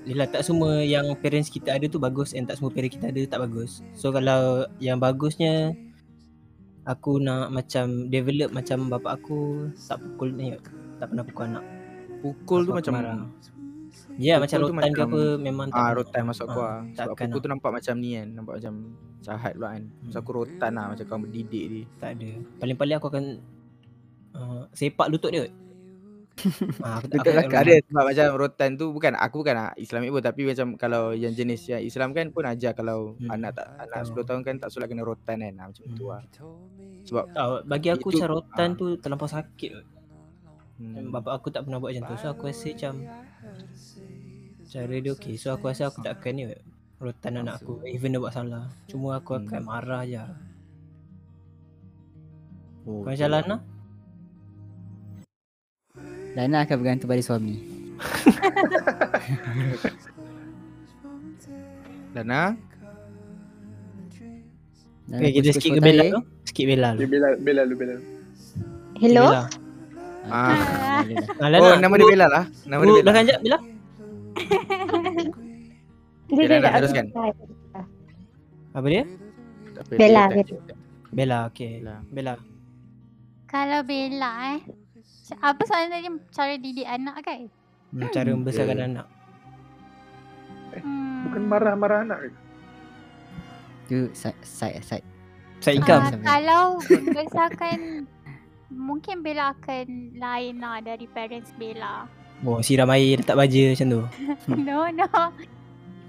[0.07, 3.21] Yelah tak semua yang parents kita ada tu bagus And tak semua parents kita ada
[3.27, 3.85] tak bagus.
[3.93, 5.77] So kalau yang bagusnya
[6.89, 10.57] Aku nak macam develop macam bapak aku Tak pukul ni
[10.97, 11.78] Tak pernah pukul anak
[12.19, 13.15] Pukul tu Aku macam marah.
[14.15, 16.79] Ya Pukul macam rotan ke macam- apa Memang tak Ah rotan masuk aku Ah.
[16.89, 17.39] Sebab pukul lah.
[17.39, 18.73] tu nampak macam ni kan Nampak macam
[19.19, 20.21] Jahat pula kan Masa Hmm.
[20.21, 22.29] aku rotan lah Macam kau mendidik dia Tak ada.
[22.57, 23.23] Paling-paling aku akan
[24.31, 25.47] uh, sepak lutut dia.
[26.79, 27.51] Ah, aku tak aku.
[27.51, 31.33] Ada sebab macam rotan tu bukan aku bukan ah, Islamik pun tapi macam kalau yang
[31.33, 33.27] jenis yang Islam kan pun ajar kalau Hmm.
[33.29, 34.15] anak tak anak Tahu.
[34.15, 36.23] 10 tahun kan tak solat kena rotan kan ah, macam tu lah.
[37.03, 38.77] Sebab tahu bagi aku Itu- macam rotan ah.
[38.77, 39.71] tu terlampau sakit.
[40.79, 42.15] Hmm, Bapak aku tak pernah buat macam tu.
[42.17, 42.93] So aku rasa macam
[44.65, 45.35] cara dia okey.
[45.35, 46.43] So aku rasa aku tak akan ni
[46.99, 48.65] rotan anak aku even dia buat salah.
[48.87, 49.43] Cuma aku Hmm.
[49.45, 50.19] akan marah je.
[52.87, 53.55] oh, Kau macam Lana?
[56.37, 57.55] Lana akan bergantung pada suami.
[62.15, 62.55] Lana
[65.07, 66.21] Lana Okay, kita skip ke Bella tu.
[66.45, 67.09] Skip Bella Okay, tu.
[67.09, 67.95] Bella, Bella lu, Bella.
[68.99, 69.25] Hello?
[69.27, 69.43] Bella.
[70.29, 71.01] Ah.
[71.41, 73.59] Ah, Oh nama dia Bella lah Nama dia Bella belakang jap Bella.
[76.29, 77.05] Dia Dah, teruskan.
[78.69, 79.03] Apa dia?
[79.89, 80.57] Bella, Bella.
[81.09, 81.81] Bella, okey.
[81.81, 81.95] Bella.
[82.13, 82.33] Bella.
[83.49, 84.61] Kalau Bella eh.
[85.41, 86.09] Apa soalan tadi?
[86.29, 87.49] Cara didik anak kan?
[87.89, 88.85] Hmm, cara membesarkan Ya.
[88.85, 89.07] anak.
[90.77, 91.25] Hmm.
[91.25, 92.29] Bukan marah-marah anak ke?
[93.89, 95.05] Tu side side side.
[95.59, 96.05] Side income.
[96.13, 96.21] Sama.
[96.21, 98.05] kalau berdasarkan
[98.69, 102.05] mungkin Bella akan lain lah dari parents Bella.
[102.47, 104.01] Oh, siram air letak baja macam tu.
[104.67, 105.09] no, no.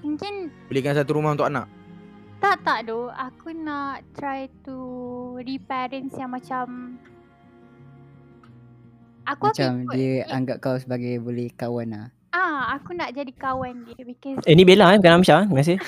[0.01, 1.81] Mungkin Belikan satu rumah untuk anak
[2.40, 3.12] tak tak doh.
[3.12, 4.81] Aku nak try to
[5.44, 6.96] reparents yang macam
[9.29, 12.07] Aku Macam akan ikut dia eh, anggap kau sebagai boleh kawan lah.
[12.33, 15.46] Ah, aku nak jadi kawan dia because Eh ni Bella eh bukan Amsha.
[15.46, 15.79] Terima kasih.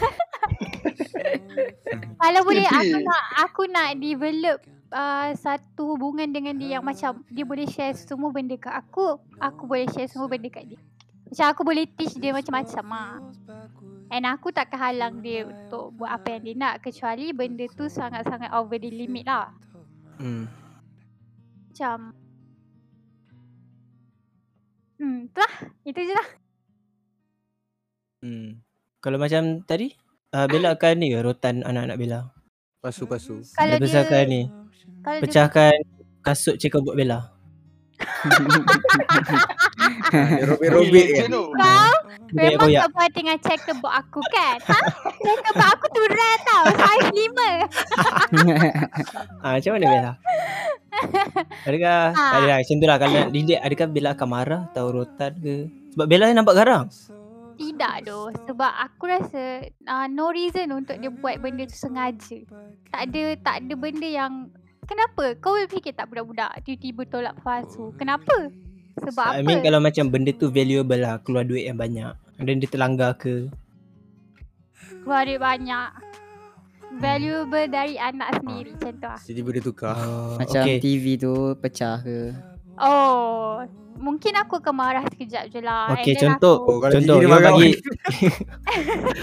[2.23, 7.43] kalau boleh aku nak aku nak develop uh, satu hubungan dengan dia yang macam dia
[7.43, 10.81] boleh share semua benda kat aku, aku boleh share semua benda kat dia.
[11.33, 13.17] Macam aku boleh teach dia macam-macam ah.
[14.13, 18.53] And aku tak halang dia untuk buat apa yang dia nak kecuali benda tu sangat-sangat
[18.53, 19.49] over the limit lah.
[20.21, 20.45] Hmm.
[21.73, 22.13] Macam
[25.03, 25.55] Hmm, tu lah.
[25.83, 26.29] Itu je lah.
[28.23, 28.49] hmm.
[29.03, 29.91] Kalau macam tadi
[30.31, 32.21] uh, Bella akan ni ke rotan anak-anak Bella.
[32.79, 34.43] Pasu-pasu Kalau dia besarkan ni.
[35.03, 35.75] Kalau dia Pecahkan
[36.23, 37.35] kasut cekobot Bella.
[40.13, 41.51] Dia robek-robek kan kau
[42.33, 44.57] Dia memang kau buat dengan checkerboard aku kan?
[44.63, 44.79] Ha?
[45.21, 46.65] Checkerboard aku tu rare tau.
[46.73, 47.31] Size 5.
[49.45, 50.13] Ah macam mana Bella?
[51.67, 52.15] Adakah Ah.
[52.15, 55.57] tak adalah macam tu lah kalau nak didik adakah Bella akan marah atau rotan ke?
[55.95, 56.87] Sebab Bella ni nampak garang.
[57.53, 58.33] Tidak doh.
[58.49, 59.43] Sebab aku rasa
[59.87, 62.39] uh, no reason untuk dia buat benda tu sengaja.
[62.89, 64.49] Tak ada tak ada benda yang
[64.83, 65.39] Kenapa?
[65.39, 67.95] Kau fikir tak budak-budak tiba-tiba tolak palsu?
[67.95, 68.51] Kenapa?
[68.99, 69.47] Sebab I apa?
[69.47, 72.13] mean kalau macam benda tu valuable lah keluar duit yang banyak.
[72.43, 73.47] Dan dia terlanggar ke?
[75.07, 75.89] Keluar duit banyak.
[76.99, 79.19] Valuable dari anak sendiri macam tu lah.
[79.23, 80.77] Tiba-tiba dia tukar Oh, Macam okay.
[80.77, 82.37] TV tu pecah ke.
[82.77, 83.65] Oh,
[83.97, 85.95] mungkin aku akan marah sekejap je lah.
[85.97, 86.69] Okay contoh.
[86.69, 87.71] Oh, kalau contoh you marah bagi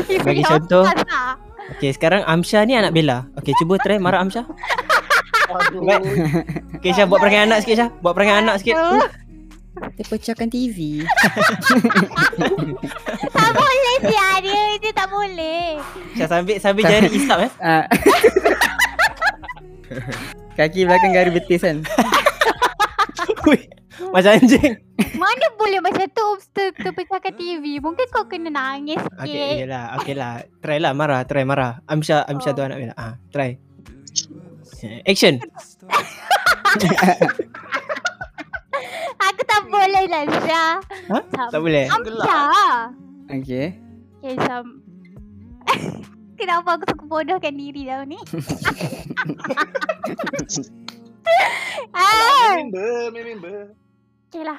[0.08, 0.84] Aku, bagi contoh.
[1.78, 3.30] Okay sekarang Amsha ni anak Bella.
[3.38, 4.48] Okay cuba try marah Amsha.
[5.50, 6.04] Baik.
[6.80, 7.90] Okay Syah buat perangai anak sikit Syah.
[8.00, 8.76] Buat perangai anak sikit.
[8.80, 9.04] Oh,
[9.96, 11.04] Dia pecahkan TV.
[13.36, 14.30] tak boleh dia.
[14.80, 15.76] Dia tak boleh.
[16.16, 17.52] Syah sambil sambil jari isap eh.
[17.60, 17.86] Ah.
[20.60, 21.84] Kaki belakang garis betis kan.
[23.48, 23.60] Ui,
[24.12, 24.76] Macam anjing.
[25.16, 27.80] Mana boleh macam tu ter, terpecahkan TV.
[27.80, 29.24] Mungkin kau kena nangis sikit.
[29.24, 30.44] Okay lah, okay lah.
[30.60, 31.80] Try lah marah, try marah.
[31.88, 32.96] Amsha, Amsha tu anak Bella.
[33.00, 33.56] Ah, try.
[35.08, 35.40] Action.
[39.20, 40.80] Aku tak boleh lah Syah.
[41.12, 41.20] Ha?
[41.52, 41.86] Tak boleh.
[41.92, 42.42] Amsha.
[43.28, 43.76] Okay.
[44.20, 44.80] Okay, macam...
[46.40, 48.16] Kenapa aku suka bodohkan diri tau ni?
[51.92, 53.76] ah, Member, member.
[54.32, 54.56] okay lah.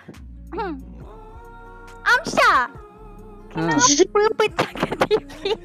[0.52, 0.76] Hmm.
[2.04, 2.68] Amsha.
[3.56, 3.62] Ha.
[3.80, 5.56] Kenapa pecahkan TV?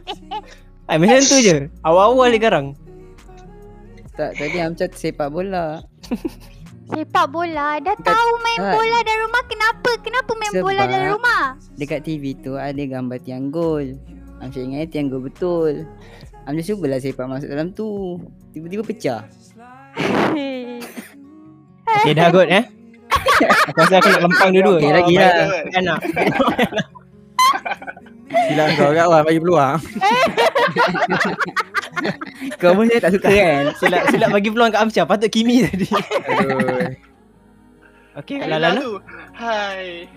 [0.88, 1.68] Ay, macam tu je.
[1.84, 2.72] Awal-awal dia garang.
[4.16, 5.84] Tak tadi macam sepak bola.
[6.86, 7.76] Sepak bola.
[7.78, 8.72] Dah Dekat- tahu main Ah.
[8.72, 9.44] bola dalam rumah.
[9.46, 9.90] Kenapa?
[10.00, 11.44] Kenapa main bola Sebab- dalam rumah?
[11.76, 13.98] Dekat TV tu ada gambar tiang gol.
[14.38, 15.84] Amca ingat tiang gol betul.
[16.44, 18.20] Amca cubalah sepak masuk dalam tu.
[18.52, 19.22] Tiba-tiba pecah.
[21.86, 22.64] Okay, dah kot eh.
[23.68, 24.78] Aku rasa aku nak lempang dua-dua.
[24.78, 25.32] Okey, lagi lah.
[25.74, 26.00] Anak.
[28.50, 29.78] Silap kau kat Wan bagi peluang
[32.62, 33.64] Kau pun saya tak suka kan?
[33.80, 35.08] Silap, silap bagi peluang kat Amsha.
[35.08, 35.88] Patut Kimi tadi.
[38.16, 38.80] Aduh Okay, kalau Lana?
[39.36, 40.08] Hai.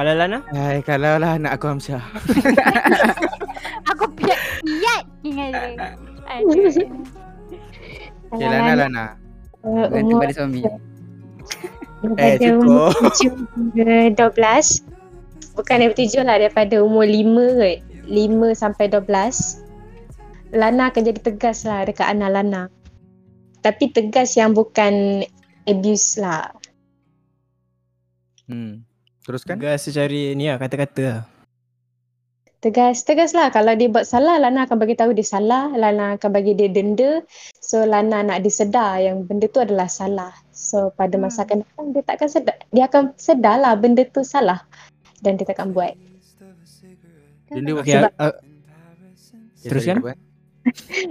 [0.00, 0.38] Kalau Lana?
[0.48, 2.00] Hai kalau lah anak aku Hamzah
[3.92, 5.92] Aku piat piat dengan dia.
[6.24, 6.72] Aduh.
[8.32, 9.06] Okay Lana Lana
[9.60, 10.64] Uh, pada suami.
[12.16, 12.96] Eh, cukup.
[13.12, 14.88] 7 hingga 12.
[15.54, 17.78] Bukan daripada 7 lah, daripada umur 5 kot.
[18.10, 19.62] 5 sampai 12.
[20.50, 22.62] Lana akan jadi tegas lah dekat anak Lana.
[23.62, 25.22] Tapi tegas yang bukan
[25.68, 26.50] abuse lah.
[28.50, 28.82] Hmm.
[29.22, 29.60] Teruskan.
[29.60, 31.22] Tegas secara ni lah kata-kata lah.
[32.60, 33.48] Tegas, tegas lah.
[33.48, 35.72] Kalau dia buat salah, Lana akan bagi tahu dia salah.
[35.72, 37.24] Lana akan bagi dia denda.
[37.56, 40.28] So, Lana nak dia sedar yang benda tu adalah salah.
[40.52, 41.46] So, pada masa Hmm.
[41.48, 42.56] akan datang, dia takkan sedar.
[42.68, 44.60] Dia akan sedar lah benda tu salah.
[45.20, 45.92] Dan dia takkan buat.
[47.46, 48.34] Dan dia Okay, Sebab- uh,
[49.60, 49.96] teruskan.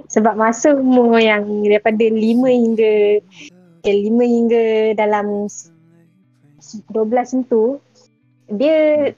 [0.07, 2.15] Sebab masa umur yang daripada 5
[2.47, 2.93] hingga
[3.79, 4.63] okay, 5 hingga
[4.95, 5.69] dalam s-
[6.87, 7.63] 12 macam tu
[8.47, 9.09] dia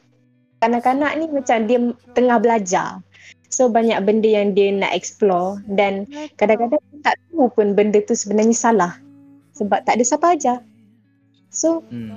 [0.57, 1.79] kanak-kanak ni macam dia
[2.11, 2.99] tengah belajar.
[3.47, 8.53] So banyak benda yang dia nak explore dan kadang-kadang tak tahu pun benda tu sebenarnya
[8.53, 8.93] salah.
[9.53, 10.63] Sebab tak ada siapa ajar.
[11.49, 12.15] So Hmm.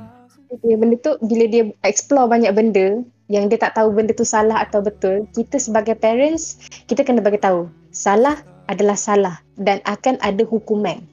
[0.63, 3.03] Dia benda tu bila dia explore banyak benda
[3.33, 7.41] yang dia tak tahu benda tu salah atau betul, kita sebagai parents kita kena bagi
[7.41, 8.37] tahu salah
[8.69, 11.05] adalah salah dan akan ada hukuman.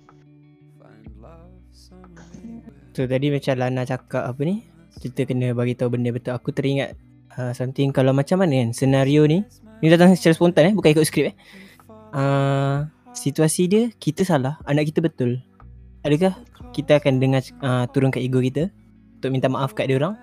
[2.91, 4.67] So tadi macam Lana cakap apa ni
[4.99, 6.35] Kita kena bagi tahu benda betul.
[6.35, 6.99] Aku teringat
[7.39, 9.47] uh, Something kalau macam mana kan Senario ni
[9.79, 11.35] Ni datang secara spontan eh Bukan ikut skrip eh.
[12.11, 12.83] Uh,
[13.15, 15.39] Situasi dia Kita salah Anak kita betul.
[16.03, 16.35] Adakah
[16.75, 18.67] Kita akan dengar uh, Turunkan ego kita
[19.21, 20.17] Untuk minta maaf kat dia orang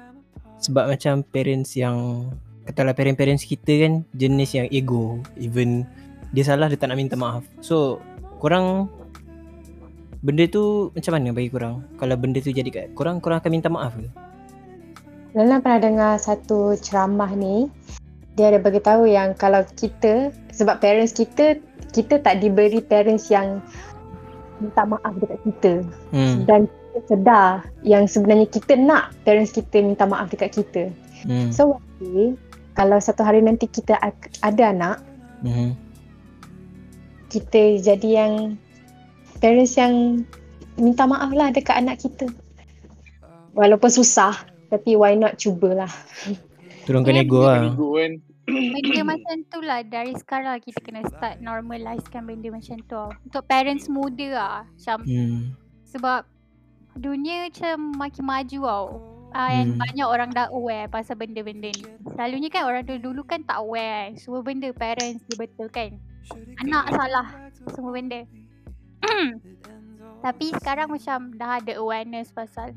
[0.59, 2.27] Sebab macam parents yang
[2.67, 5.87] Katalah parents-parents kita kan Jenis yang ego Even
[6.35, 8.03] Dia salah dia tak nak minta maaf So
[8.43, 8.91] Korang
[10.19, 11.87] Benda tu macam mana bagi korang?
[11.95, 14.11] Kalau benda tu jadi kat korang, korang akan minta maaf ke?
[15.39, 17.71] Lana pernah dengar satu ceramah ni
[18.35, 21.59] dia ada bagi tahu yang kalau kita sebab parents kita
[21.91, 23.63] kita tak diberi parents yang
[24.63, 25.73] minta maaf dekat kita
[26.15, 26.47] Hmm.
[26.47, 26.71] dan
[27.07, 30.91] sedar yang sebenarnya kita nak parents kita minta maaf dekat kita.
[31.23, 31.53] Hmm.
[31.55, 32.25] So one day
[32.75, 33.99] kalau satu hari nanti kita
[34.43, 34.99] ada anak
[35.39, 35.79] Hmm.
[37.31, 38.59] kita jadi yang
[39.39, 40.27] parents yang
[40.75, 42.27] minta maaf lah dekat anak kita.
[43.55, 44.35] Walaupun susah
[44.69, 45.91] tapi why not cubalah.
[46.87, 47.69] Turunkan Ya, ego lah.
[47.69, 48.13] Kan.
[48.49, 53.13] Benda macam tu lah dari sekarang kita kena start normalizekan benda macam tu lah.
[53.29, 54.59] Untuk parents muda lah.
[54.65, 55.53] Macam Hmm.
[55.85, 56.25] sebab
[56.99, 58.87] dunia macam makin maju tau.
[59.29, 59.81] Uh, and Hmm.
[59.85, 61.85] banyak orang dah aware pasal benda-benda ni.
[62.17, 64.11] Selalunya kan orang dulu-dulu kan tak aware.
[64.11, 64.17] kan.
[64.17, 66.01] Semua benda parents dia betul kan.
[66.65, 67.27] Anak salah
[67.77, 68.25] semua benda.
[70.25, 72.73] Tapi sekarang macam dah ada awareness pasal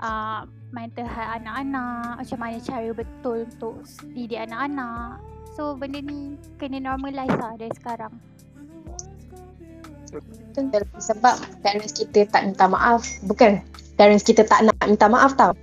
[0.00, 3.74] uh, mental health anak-anak, macam mana cara betul untuk
[4.16, 5.20] didik anak-anak.
[5.52, 8.14] So benda ni kena normalize lah dari sekarang.
[10.52, 10.84] Betul.
[11.00, 11.34] Sebab
[11.64, 13.08] parents kita tak minta maaf.
[13.24, 13.64] Bukan
[13.96, 15.56] parents kita tak nak minta maaf tau.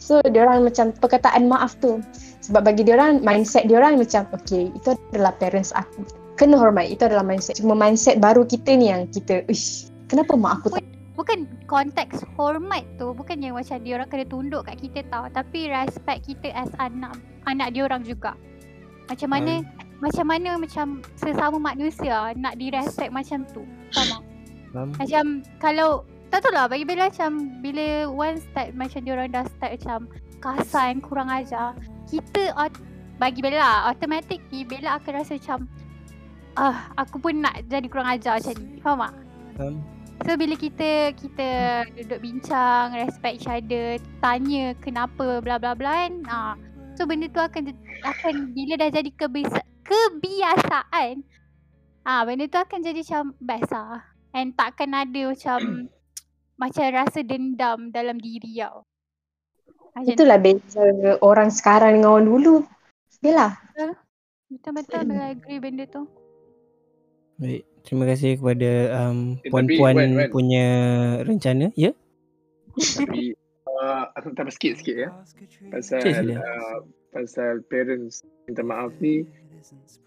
[0.00, 2.00] So diorang macam perkataan maaf tu.
[2.40, 6.08] Sebab bagi diorang mindset diorang macam okay itu adalah parents aku.
[6.40, 6.88] Kena hormat.
[6.88, 7.60] Itu adalah mindset.
[7.60, 10.82] Cuma mindset baru kita ni yang kita ish kenapa mak aku tak
[11.20, 15.68] Bukan konteks hormat tu bukan yang macam dia orang kena tunduk kat kita tau tapi
[15.68, 17.12] respect kita as anak
[17.44, 18.32] anak dia orang juga.
[19.04, 19.60] Macam mana
[20.00, 23.68] macam mana macam sesama manusia nak direspect macam tu.
[23.92, 24.29] Faham tak?
[24.70, 24.90] Faham?
[24.94, 25.24] Macam
[25.58, 25.90] kalau
[26.30, 29.98] tak tahu lah bagi Bella macam bila once start macam dia orang dah start macam
[30.38, 31.74] kasan kurang ajar
[32.06, 32.54] kita
[33.18, 35.66] bagi Bella automatic Bella akan rasa macam
[36.54, 38.78] ah aku pun nak jadi kurang ajar macam ni.
[38.78, 39.14] Faham tak?
[39.58, 39.74] Faham?
[40.20, 41.48] So bila kita kita
[41.96, 46.12] duduk bincang, respect each other, tanya kenapa bla bla bla kan.
[46.28, 46.54] Ah.
[46.92, 47.72] So benda tu akan
[48.04, 51.24] akan bila dah jadi kebiasa, kebiasaan.
[52.04, 54.09] Ah benda tu akan jadi macam best lah.
[54.30, 55.58] And takkan ada macam
[56.62, 58.86] macam rasa dendam dalam diri tau.
[59.96, 60.14] Macam tu.
[60.14, 60.84] Itulah beza
[61.24, 62.54] orang sekarang dengan orang dulu.
[63.20, 63.52] Yelah.
[64.50, 66.08] Betul-betul Bella agree benda tu.
[67.38, 67.62] Baik.
[67.80, 70.28] Terima kasih kepada um, Eh, puan-puan Wan, Wan.
[70.28, 70.66] punya
[71.24, 71.72] rencana.
[71.78, 71.96] Ya?
[72.76, 73.32] Tapi
[73.64, 75.08] uh, aku tambah sikit sikit ya.
[75.72, 79.24] Pasal uh, pasal parents minta maaf ni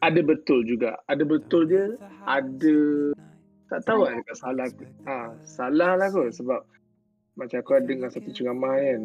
[0.01, 0.99] ada betul juga.
[1.09, 1.85] Ada betul dia,
[2.27, 2.75] ada
[3.69, 4.85] tak tahu lah dekat salah ke.
[5.07, 5.15] Ha,
[5.47, 6.61] salah lah kot sebab
[7.33, 9.01] macam aku ada dengar satu ceramah kan.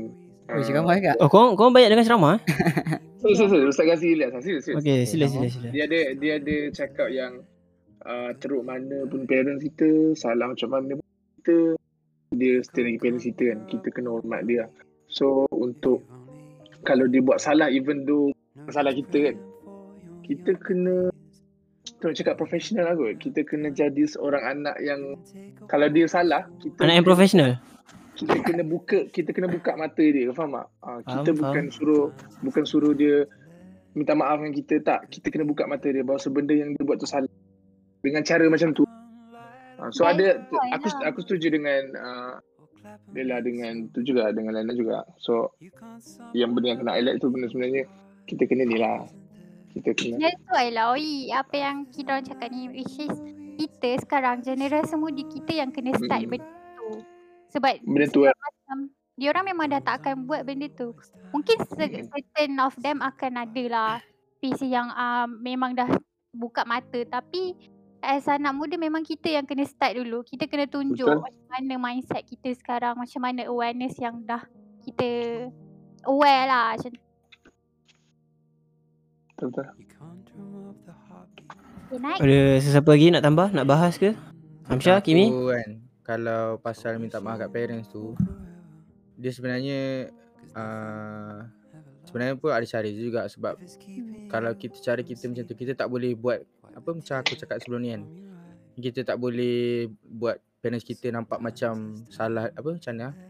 [0.48, 1.16] Oh, ceramah kat.
[1.20, 2.42] Oh, kau kau banyak dengan ceramah eh?
[3.18, 3.66] Sorry, sorry, sorry.
[3.66, 4.30] Ustaz Ghazi Ilyas.
[4.30, 4.40] lah.
[4.46, 4.78] Serius, serius.
[4.78, 5.68] Okey, sila sila sila.
[5.74, 7.42] Dia ada dia ada cakap yang
[8.06, 11.06] uh, teruk mana pun parents kita, salah macam mana pun
[11.42, 11.58] kita,
[12.38, 13.58] dia still lagi parents kita kan.
[13.66, 14.70] Kita kena hormat dia.
[15.10, 16.06] So untuk
[16.86, 18.30] kalau dia buat salah even though
[18.70, 19.36] salah kita kan,
[20.22, 21.10] kita kena
[21.98, 23.18] kita cakap profesional lah kot.
[23.18, 25.18] Kita kena jadi seorang anak yang
[25.66, 27.58] kalau dia salah, kita Anak yang profesional.
[28.18, 30.30] kita kena buka kita kena buka mata dia.
[30.30, 30.66] Faham tak?
[30.82, 32.06] Uh, kita Faham, bukan suruh
[32.42, 33.26] bukan suruh dia
[33.98, 34.74] minta maaf dengan kita.
[34.82, 37.30] Tak kita kena buka mata dia bahawa benda yang dia buat tu salah.
[38.02, 38.86] Dengan cara macam tu.
[39.78, 40.42] Uh, so ada
[40.74, 41.14] aku lah.
[41.14, 42.34] aku setuju dengan uh,
[43.10, 45.02] Bella dengan tu juga dengan Lana juga.
[45.18, 45.54] So
[46.34, 47.86] yang benda yang kena highlight tu benda sebenarnya
[48.26, 49.06] kita kena ni lah
[49.76, 50.96] kita kena That's why lah.
[50.96, 53.14] Oi Apa yang kita orang cakap ni Which is
[53.58, 56.40] Kita sekarang Generasi mudi kita yang kena start Mm-mm.
[56.40, 56.88] benda tu.
[57.52, 58.76] Sebab benda tu kan macam
[59.18, 60.94] Diorang memang dah tak akan buat benda tu.
[61.34, 63.92] Mungkin certain of them akan ada lah.
[64.38, 65.90] PC yang uh, memang dah
[66.30, 67.02] buka mata.
[67.02, 67.58] Tapi
[67.98, 70.22] As anak muda memang kita yang kena start dulu.
[70.22, 71.18] Kita kena tunjuk Betul.
[71.18, 72.94] macam mana mindset kita sekarang.
[72.94, 74.46] Macam mana awareness yang dah
[74.86, 75.10] kita
[76.06, 76.78] aware lah.
[76.78, 76.94] Macam
[79.46, 79.66] betul
[81.88, 83.48] okay, naik Ada sesiapa lagi nak tambah?
[83.54, 84.12] Nak bahas ke?
[84.68, 85.30] Hamsha, Aku Kimi?
[85.30, 85.70] kan
[86.04, 88.12] Kalau pasal minta maaf kat parents tu
[89.16, 90.10] Dia sebenarnya
[90.52, 91.46] uh,
[92.04, 93.56] Sebenarnya pun ada cara juga sebab
[94.28, 96.42] Kalau kita cara kita macam tu Kita tak boleh buat
[96.76, 98.02] Apa macam aku cakap sebelum ni kan
[98.76, 103.27] Kita tak boleh buat parents kita nampak macam salah Apa macam mana ah?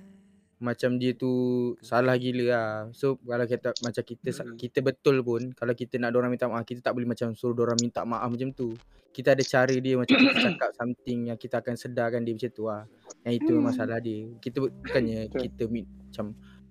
[0.59, 1.31] Macam dia tu
[1.79, 2.71] salah gila lah.
[2.91, 4.59] So kalau kita macam kita Mm.
[4.59, 7.79] kita betul pun kalau kita nak orang minta maaf kita tak boleh macam suruh orang
[7.79, 8.75] minta maaf macam tu.
[9.09, 12.65] Kita ada cara dia macam kita cakap something yang kita akan sedarkan dia macam tu
[12.67, 12.83] lah.
[13.23, 13.71] Yang itu Hmm.
[13.71, 14.19] salah dia.
[14.37, 15.41] Kita bu- bukannya Betul.
[15.47, 16.27] kita mi- macam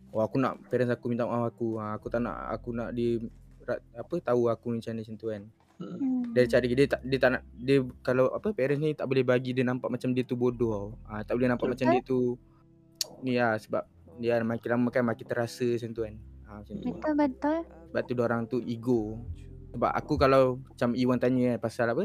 [0.08, 1.80] oh aku nak parents aku minta maaf aku.
[1.80, 3.20] Ha, aku tak nak aku nak dia
[3.94, 5.44] apa tahu aku macam ni macam tu kan.
[5.78, 5.94] Hmm.
[5.94, 6.22] Hmm.
[6.34, 9.22] Dari cara dia, dia tak dia tak nak dia kalau apa parents ni tak boleh
[9.22, 10.88] bagi dia nampak macam dia tu bodoh tau.
[11.08, 11.74] Ha, tak boleh nampak Betul.
[11.74, 12.20] macam dia tu
[13.22, 13.84] ni lah sebab
[14.18, 16.16] dia makin lama kan makin terasa macam tu kan.
[16.48, 16.88] Ha, macam tu.
[16.90, 17.58] Betul betul.
[17.92, 19.02] Sebab tu orang tu ego.
[19.76, 22.04] Sebab aku kalau macam Iwan tanya kan pasal apa?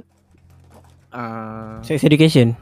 [1.12, 2.56] Uh, Sex education.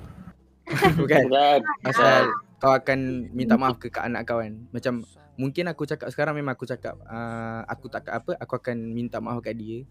[1.00, 1.60] bukan Bukan.
[1.82, 2.30] pasal
[2.62, 4.54] kau akan minta maaf ke kat anak kau kan.
[4.70, 5.02] Macam
[5.34, 9.42] mungkin aku cakap sekarang memang aku cakap uh, aku tak apa aku akan minta maaf
[9.42, 9.82] kat dia.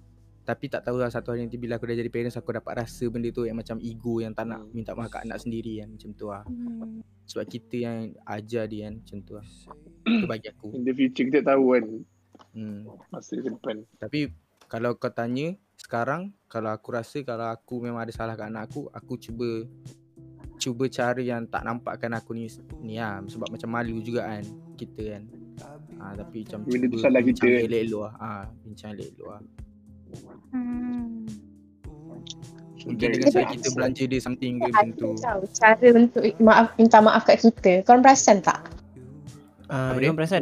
[0.50, 3.06] Tapi tak tahu lah satu hari nanti bila aku dah jadi parents aku dapat rasa
[3.06, 4.74] benda tu yang macam ego yang tak nak Hmm.
[4.74, 6.42] minta maaf kat anak sendiri kan macam tu lah.
[6.42, 7.06] Hmm.
[7.24, 9.46] Sebab kita yang ajar dia kan macam tu lah.
[10.04, 10.74] Itu bagi aku.
[10.74, 11.86] In the future kita tahu kan
[12.50, 12.82] Hmm.
[13.08, 13.86] masa depan.
[13.96, 14.34] Tapi
[14.66, 18.90] kalau kau tanya sekarang kalau aku rasa kalau aku memang ada salah kat anak aku,
[18.90, 19.70] aku cuba
[20.58, 22.50] cuba cara yang tak nampakkan aku ni
[22.82, 24.44] ni lah sebab macam malu juga kan
[24.76, 25.24] kita kan.
[26.00, 27.68] Ha, tapi macam Benda tu cuba salah bincang kita kan.
[27.70, 28.14] elok-elok lah.
[28.18, 28.30] Ha,
[28.62, 29.42] bincang elok-elok lah.
[30.50, 31.28] Hmm.
[32.80, 35.10] Mungkin dengan cara kita belanja dia something ke macam tu.
[35.12, 37.84] Ada tau cara untuk maaf minta maaf kat kita.
[37.84, 38.66] Korang perasan tak?
[39.68, 40.10] Ah, Apa uh, dia?
[40.12, 40.42] perasan?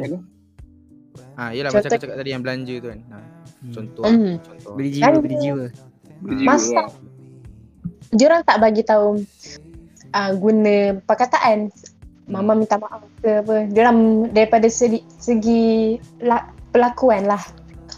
[1.36, 3.00] Ha, yelah macam Contoh- aku cakap tadi yang belanja tu kan.
[3.04, 3.16] Ha,
[3.58, 3.72] Hmm.
[3.72, 4.34] contoh Hmm.
[4.38, 4.72] contoh.
[4.74, 5.66] Beli Kan jiwa, dia- beli jiwa.
[6.18, 6.88] berjiwa Masa lah.
[8.10, 9.06] diorang tak bagi tahu
[10.08, 11.68] uh, guna perkataan
[12.24, 12.58] mama Hmm.
[12.58, 13.54] minta maaf ke apa.
[13.66, 13.98] Diorang
[14.30, 16.38] daripada segi, segi la,
[16.70, 17.42] pelakuan lah.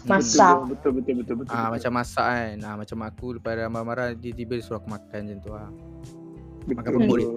[0.03, 0.55] Masak.
[0.67, 1.51] Betul betul betul betul.
[1.51, 1.71] Ah betul.
[1.77, 2.55] macam masak kan.
[2.61, 6.73] Ah macam aku lepas dah marah-marah dia tiba dia suruh aku makan macam tu betul.
[6.73, 7.29] makan bubur dia.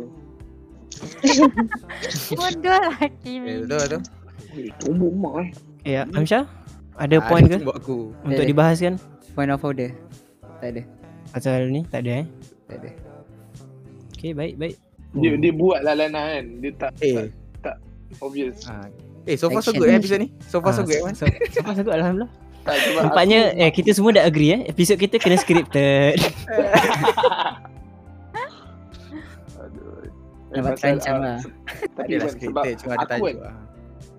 [2.31, 3.51] Bodoh lah Eh, Kimi.
[3.61, 4.01] betul betul.
[4.55, 5.49] Eh, Tumbuk mak eh.
[5.85, 6.47] Ya, Hamsha?
[6.95, 8.15] Ada Ah, point dia ke buat aku.
[8.23, 8.49] untuk Ada.
[8.49, 8.95] dibahaskan?
[9.35, 9.91] Point of order.
[10.61, 10.83] Tak ada.
[11.29, 12.27] Pasal ni tak ada eh.
[12.65, 12.91] Tak ada.
[14.15, 14.77] Okay, baik, baik.
[15.13, 16.45] Dia dia buat lah Lana kan.
[16.59, 17.29] Dia tak Eh.
[17.61, 17.77] tak
[18.21, 18.63] obvious.
[18.65, 18.87] Ah.
[19.25, 20.29] Eh so far so good eh episode ni.
[20.45, 21.13] So far so Ah, good eh.
[21.13, 22.31] So, so far so good Alhamdulillah.
[22.65, 26.17] Tak Nampaknya eh kita semua dah agree eh episod kita kena scripted.
[29.61, 30.09] Aduh.
[30.55, 31.39] Eh, Nampak pasal, terancam ah, lah.
[31.45, 33.55] Tak Tapi adalah sebab scripted cuma ada aku tajuk lah.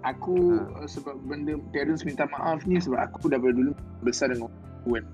[0.06, 0.78] aku Ha.
[0.78, 3.72] uh, sebab benda parents minta maaf ni sebab aku daripada dulu
[4.06, 5.06] besar dengan aku kan.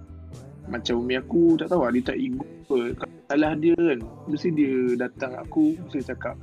[0.68, 2.78] Macam umi aku tak tahu lah, dia tak ego apa.
[3.00, 6.36] Kalau salah dia kan, mesti dia datang aku, mesti dia cakap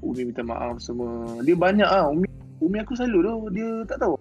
[0.00, 1.44] umi minta maaf semua.
[1.44, 2.24] Dia banyak ah umi
[2.64, 4.16] umi aku selalu tu dia tak tahu.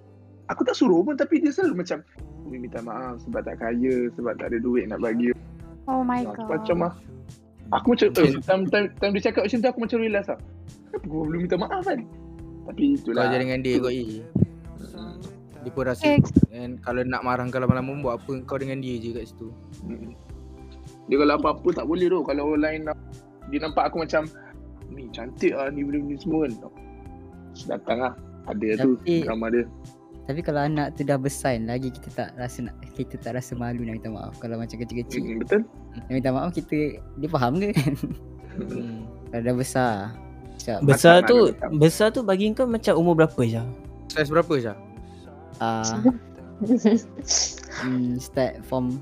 [0.51, 2.03] Aku tak suruh pun tapi dia selalu macam
[2.43, 5.31] umi minta maaf sebab tak kaya, sebab tak ada duit nak bagi.
[5.87, 6.47] Oh my Ah, god.
[6.51, 6.93] Macam ah.
[7.71, 10.39] Aku macam eh, time, time, time dia cakap macam tu aku macam realise lah.
[10.91, 11.99] Kenapa gua belum minta maaf kan?
[12.67, 13.23] Tapi Kau itulah.
[13.31, 14.19] je dengan dia kau i.
[14.91, 15.15] Hmm.
[15.61, 16.19] Dia pun rasa Okay.
[16.51, 19.47] and kalau nak marah kau lama-lama buat apa kau dengan dia je kat situ.
[19.87, 20.11] Mm.
[21.07, 22.97] Dia kalau apa-apa tak boleh tu Kalau orang lain nak,
[23.49, 24.29] Dia nampak aku macam
[24.87, 26.51] Ni cantik lah ni benda-benda semua kan
[27.67, 28.13] Datang lah
[28.47, 29.65] Ada tu drama dia
[30.29, 33.81] Tapi kalau anak tu dah besar lagi kita tak rasa nak kita tak rasa malu
[33.81, 34.37] nak minta maaf.
[34.37, 35.61] Kalau macam kecil-kecil Betul
[35.97, 37.93] nak minta maaf kita dia faham ke kan?
[38.51, 39.07] Hmm.
[39.31, 39.93] Kalau dah besar.
[40.61, 41.37] Macam Besar Macam tu
[41.79, 43.63] besar tu bagi kau macam umur berapa je?
[44.13, 44.77] Saiz berapa Syah?
[45.61, 45.85] ah
[47.85, 48.97] hmm, start from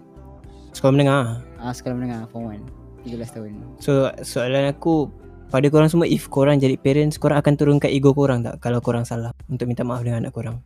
[0.75, 1.41] Sekolah menengah.
[1.59, 3.51] ah sekolah menengah form 1 13 tahun.
[3.79, 5.07] So soalan aku
[5.49, 9.07] pada korang semua if korang jadi parents korang akan turunkan ego korang tak kalau korang
[9.07, 10.61] salah untuk minta maaf dengan anak korang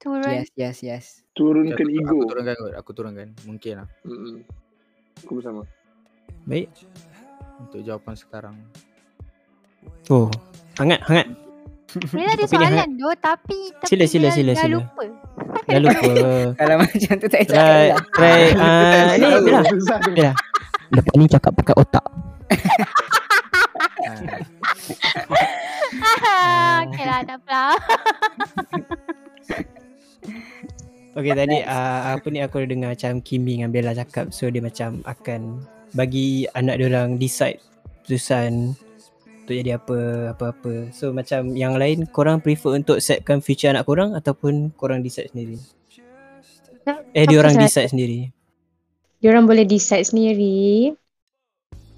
[0.00, 0.24] Turun.
[0.24, 1.04] Yes, yes, yes.
[1.32, 2.16] Turunkan aku, ego.
[2.16, 2.72] Aku turunkan kot.
[2.74, 3.28] Aku turunkan.
[3.44, 3.88] Mungkin lah.
[4.02, 4.40] Mm-mm.
[5.20, 5.62] Aku bersama.
[6.42, 6.72] baik
[7.60, 8.56] Untuk jawapan sekarang.
[10.08, 10.32] oh
[10.74, 11.28] hangat hangat
[11.90, 14.76] Sebenarnya ada soalan tu tapi tapi Sila, sila, sila, dah sila.
[14.78, 15.04] lupa.
[15.66, 16.08] dah lupa
[16.60, 18.00] Kalau macam tu tak try cakap lah.
[18.10, 19.60] try uh, ni Bella
[20.00, 20.32] Bella
[20.90, 22.04] lepas ni cakap pakai otak
[26.00, 26.82] Ah.
[26.82, 27.62] okay lah, tak apa.
[31.10, 35.02] Okay tadi uh, apa ni aku dengar macam Kimi dengan Bella cakap so dia macam
[35.02, 35.58] akan
[35.90, 37.58] bagi anak dia orang decide
[38.06, 38.78] keputusan
[39.42, 39.98] untuk jadi apa
[40.34, 40.94] apa-apa.
[40.94, 45.58] So macam yang lain korang prefer untuk setkan future anak korang ataupun korang decide sendiri?
[47.14, 48.30] Eh dia orang decide sendiri.
[49.18, 50.94] Diorang boleh decide sendiri.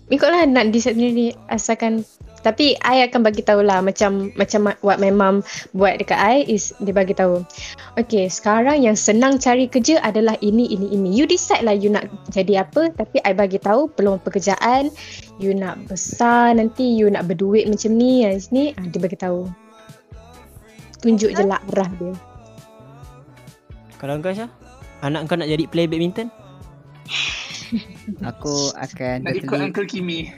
[0.09, 2.09] Ikutlah nak decide sendiri asalkan
[2.43, 6.75] tapi I akan bagi tahulah macam macam ma- what my mum buat dekat I is
[6.83, 7.47] dia bagi tahu.
[7.97, 11.15] Okay, sekarang yang senang cari kerja adalah ini ini ini.
[11.15, 14.91] You decide lah you nak jadi apa tapi I bagi tahu peluang pekerjaan
[15.39, 19.47] you nak besar nanti you nak berduit macam ni yang sini ah, dia bagi tahu.
[21.03, 22.15] Tunjuk je lah arah dia.
[23.99, 24.51] Kalau kau Syah?
[25.03, 26.31] Anak kau nak jadi player badminton?
[28.31, 30.29] Aku akan Nak ikut Uncle Kimi.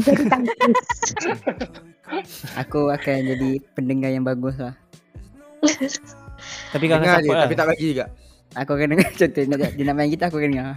[0.00, 0.78] Jadi tangkis.
[2.54, 4.74] aku akan jadi pendengar yang bagus lah.
[6.74, 7.46] Tapi kau Dengar je lah.
[7.46, 8.06] tapi tak bagi juga.
[8.54, 10.70] Aku akan dengar contoh dia nak, dia nak main gitar aku akan dengar.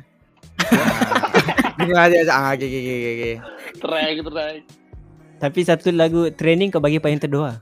[1.78, 2.20] Dengar je.
[2.26, 3.36] Ah, okay, okay, okay, okay.
[3.78, 4.56] Try, try.
[5.38, 7.62] Tapi satu lagu training kau bagi payung teduh lah.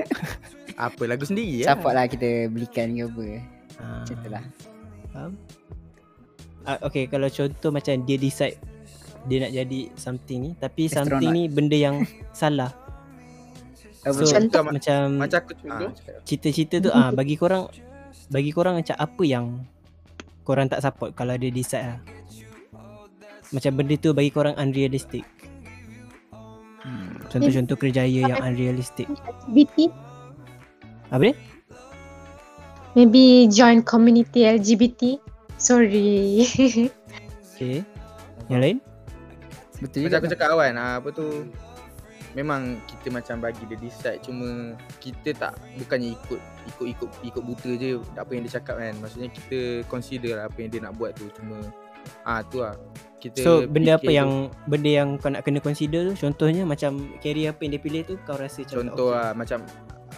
[0.76, 1.72] Apa lagu sendiri ya?
[1.72, 3.24] Support lah kita belikan ke apa.
[3.80, 4.44] Ah, Macam tu lah.
[5.12, 5.32] Faham?
[6.68, 8.60] Ah, okay, kalau contoh macam dia decide
[9.28, 11.36] dia nak jadi something ni tapi something Astronaut.
[11.36, 11.96] ni benda yang
[12.32, 12.72] salah.
[14.00, 14.64] Apa So Contoh.
[14.64, 15.90] macam Macam aku Contoh?
[15.92, 17.68] ah, cita-cita tu ah bagi korang
[18.32, 19.60] bagi korang macam apa yang
[20.46, 22.00] korang tak support kalau dia decide lah.
[23.50, 25.26] Macam benda tu bagi korang unrealistic.
[26.80, 27.12] Hmm.
[27.28, 29.04] Contoh-contoh kerjaya yang unrealistic.
[29.50, 29.92] LGBT
[31.12, 31.34] Apa dia?
[32.96, 35.20] Maybe join community LGBT.
[35.60, 36.42] Sorry.
[37.60, 37.84] Okay.
[38.48, 38.78] Yang lain?
[39.80, 40.16] Betul Macam juga.
[40.20, 41.26] aku cakap kawan ah, Apa tu
[42.30, 47.98] Memang kita macam bagi dia decide Cuma kita tak Bukannya ikut Ikut-ikut ikut buta je
[48.14, 48.94] Apa yang dia cakap kan.
[49.02, 51.58] Maksudnya kita consider lah Apa yang dia nak buat tu Cuma
[52.24, 52.76] Ah tu lah.
[53.20, 56.14] Kita So benda apa fikir yang benda yang kau nak kena consider tu?
[56.16, 59.58] Contohnya macam career apa yang dia pilih tu kau rasa macam Contoh tak lah Macam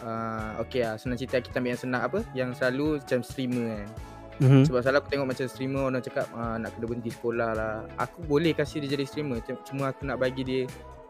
[0.07, 2.19] uh, Okay lah Senang cerita kita ambil yang senang apa?
[2.37, 3.89] Yang selalu macam streamer kan.
[3.89, 4.12] okay.
[4.43, 4.62] Mm-hmm.
[4.66, 8.26] Sebab selalu aku tengok macam streamer Orang cakap uh, Nak kena berhenti sekolah lah Aku
[8.26, 10.62] boleh kasih dia jadi streamer Cuma- aku nak bagi dia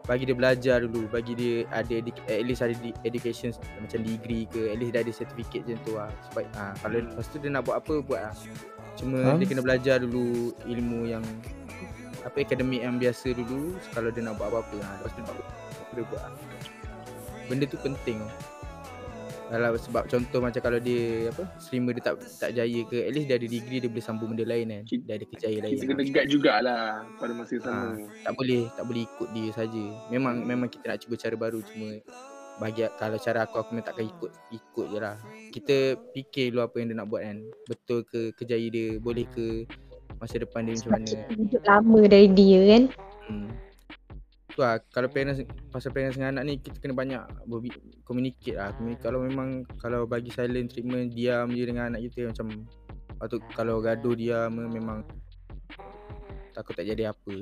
[0.05, 3.49] Bagi dia belajar dulu Bagi dia ada edu- At least ada education
[3.81, 7.25] Macam degree ke At least dia ada certificate macam tu lah Sebab uh, Kalau lepas
[7.25, 8.35] tu dia nak buat apa Buat lah
[8.93, 9.37] Cuma Faham?
[9.41, 11.25] dia kena belajar dulu Ilmu yang
[12.21, 15.49] Apa akademik yang biasa dulu Kalau dia nak buat apa-apa ha, Lepas tu dia buat
[15.93, 16.33] dia buat lah.
[17.45, 18.17] Benda tu penting.
[19.53, 23.29] Kalau sebab contoh macam kalau dia apa streamer dia tak tak jaya ke at least
[23.29, 26.03] dia ada degree dia boleh sambung benda lain kan dia ada kerjaya lain Kita kena
[26.09, 27.85] guide jugalah pada masa yang sama.
[27.93, 31.61] Ha, tak boleh tak boleh ikut dia saja memang memang kita nak cuba cara baru
[31.61, 32.01] cuma
[32.57, 35.17] bagi kalau cara aku aku memang takkan ikut ikut je lah
[35.53, 35.77] kita
[36.17, 37.37] fikir dulu apa yang dia nak buat kan
[37.69, 39.69] betul ke kerjaya dia boleh ke
[40.17, 42.83] masa depan dia macam mana kita hidup lama dari dia kan.
[43.29, 43.49] hmm.
[44.53, 48.69] Tu lah kalau parents pasal parents dengan anak ni kita kena banyak berbi- communicate lah
[48.71, 49.01] communicate.
[49.01, 52.47] kalau memang kalau bagi silent treatment diam je dengan anak kita macam
[53.17, 55.01] atau kalau gaduh diam memang
[56.51, 57.33] takut tak jadi apa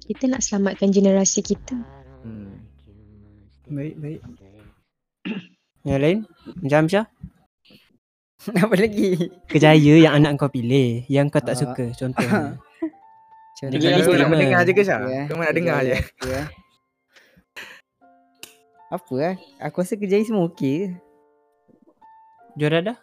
[0.00, 1.76] Kita nak selamatkan generasi kita.
[2.22, 2.54] hmm.
[3.68, 4.20] Baik, baik.
[5.82, 6.18] Yang lain?
[6.58, 7.06] Macam Syah?
[8.64, 9.28] Apa lagi?
[9.44, 11.60] Kerjaya yang anak kau pilih Yang kau tak Ah.
[11.60, 12.56] suka Contohnya
[13.58, 15.00] Dia Kau jadi nak mendengar je ke Syah?
[15.02, 15.98] Ya, Kau nak dengar je?
[15.98, 16.46] Apa lah?
[18.88, 19.34] Apa lah?
[19.66, 20.88] Aku rasa kerja semua okey je.
[22.54, 22.96] Juara dah?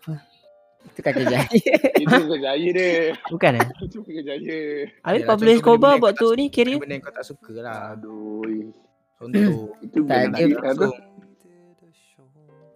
[0.88, 1.44] Itu kan kerja.
[2.04, 3.20] Itu kerjaya dia.
[3.28, 3.68] Bukan eh?
[3.86, 4.60] Itu kerjaya.
[5.04, 7.78] Habis Pablo contoh Escobar benda-benda buat tu ni career Benda yang kau tak suka lah
[7.94, 8.72] Aduh.
[9.20, 10.64] Contoh Itu Tak, dia- apa.
[10.72, 10.94] Langsung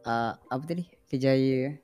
[0.04, 0.84] uh, apa tadi?
[1.08, 1.80] Kejaya.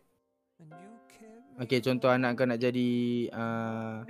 [1.55, 2.89] Okay contoh anak kau nak jadi
[3.31, 4.03] uh,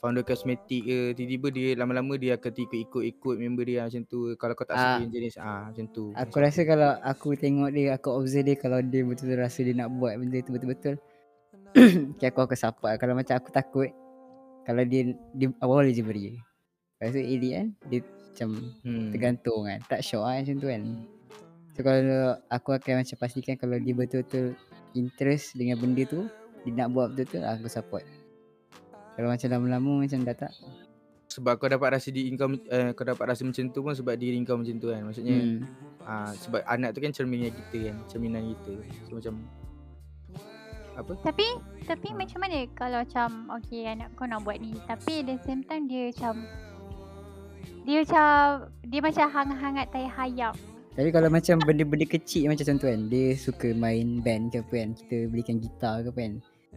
[0.00, 4.64] Founder kosmetik ke Tiba-tiba dia lama-lama dia akan ikut-ikut member dia macam tu Kalau kau
[4.64, 4.96] tak Ah.
[4.96, 8.56] suka yang jenis ah macam tu Aku rasa kalau aku tengok dia, aku observe dia
[8.56, 10.94] kalau dia betul-betul rasa dia nak buat benda tu betul-betul.
[12.16, 12.96] okay, aku akan support.
[12.96, 13.88] Kalau macam aku takut,
[14.62, 16.34] kalau dia dia awal je beri.
[16.96, 18.48] Lepas tu Ili kan Dia macam
[18.80, 19.08] Hmm.
[19.08, 20.82] tergantung kan Tak syok lah macam tu kan
[21.72, 22.04] So kalau
[22.46, 24.52] aku akan macam pastikan Kalau dia betul-betul
[24.92, 26.28] interest dengan benda tu
[26.60, 28.04] Dia nak buat betul-betul aku support
[29.20, 30.52] Kalau macam lama-lama macam dah tak
[31.28, 34.40] Sebab kau dapat rasa diri kau uh, kau dapat rasa macam tu pun sebab diri
[34.48, 35.04] kau macam tu kan.
[35.04, 35.58] Maksudnya hmm.
[36.08, 38.80] ah sebab anak tu kan cerminan kita kan, cerminan kita.
[39.04, 39.44] So macam
[40.96, 41.12] apa?
[41.20, 41.46] Tapi
[41.84, 43.28] tapi macam mana kalau macam
[43.60, 46.48] okay anak kau nak buat ni tapi at the same time dia macam
[47.84, 48.32] dia macam
[48.88, 50.56] dia macam hangat-hangat tai hayam.
[50.96, 54.90] Tapi kalau macam benda-benda kecil macam tu kan Dia suka main band ke apa kan
[54.98, 56.34] Kita belikan gitar ke apa kan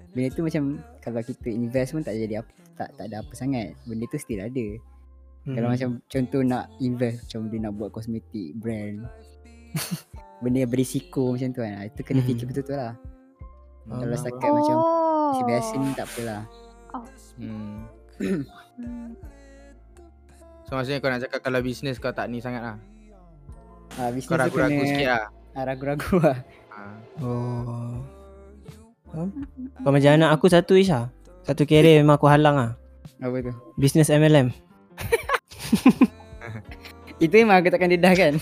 [0.09, 0.63] Benda tu macam
[0.99, 4.41] Kalau kita invest pun tak jadi apa Tak, tak ada apa sangat Benda tu still
[4.41, 4.67] ada
[5.43, 5.53] Hmm.
[5.53, 9.03] Kalau macam contoh nak invest Macam dia nak buat kosmetik brand
[10.39, 12.29] Benda yang berisiko macam tu kan ah, Itu kena Hmm.
[12.29, 12.95] fikir betul-betul lah
[13.83, 13.99] Oh.
[13.99, 15.31] Kalau setakat macam oh.
[15.33, 16.43] Si biasa ni tak apalah
[17.35, 17.83] Hmm.
[18.15, 19.11] Hmm.
[20.63, 22.75] So maksudnya kau nak cakap kalau bisnes kau tak ni sangat lah.
[23.97, 25.23] ah, Bisnes Kau tu ragu-ragu kena sikit lah.
[25.51, 26.37] ah, Ragu-ragu lah
[26.71, 26.95] Ah.
[27.19, 27.99] Oh.
[29.13, 29.29] Faham?
[29.77, 31.07] Kau macam anak aku satu Isha.
[31.43, 32.71] Satu career memang aku halang ah.
[33.19, 34.49] Apa tu Business MLM.
[37.21, 38.33] Itu memang aku takkan dedah kan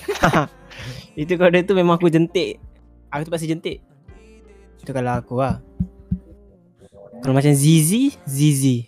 [1.20, 2.58] Itu kalau dia tu memang aku jentik.
[3.12, 3.84] Aku tu pasti jentik.
[4.80, 5.60] Itu kalau aku lah.
[7.20, 8.88] Kalau macam Zizi, Zizi.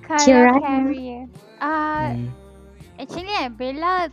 [0.00, 1.26] Kalau Kira- career.
[1.58, 2.30] Ah, Hmm.
[2.96, 4.06] actually kan Bella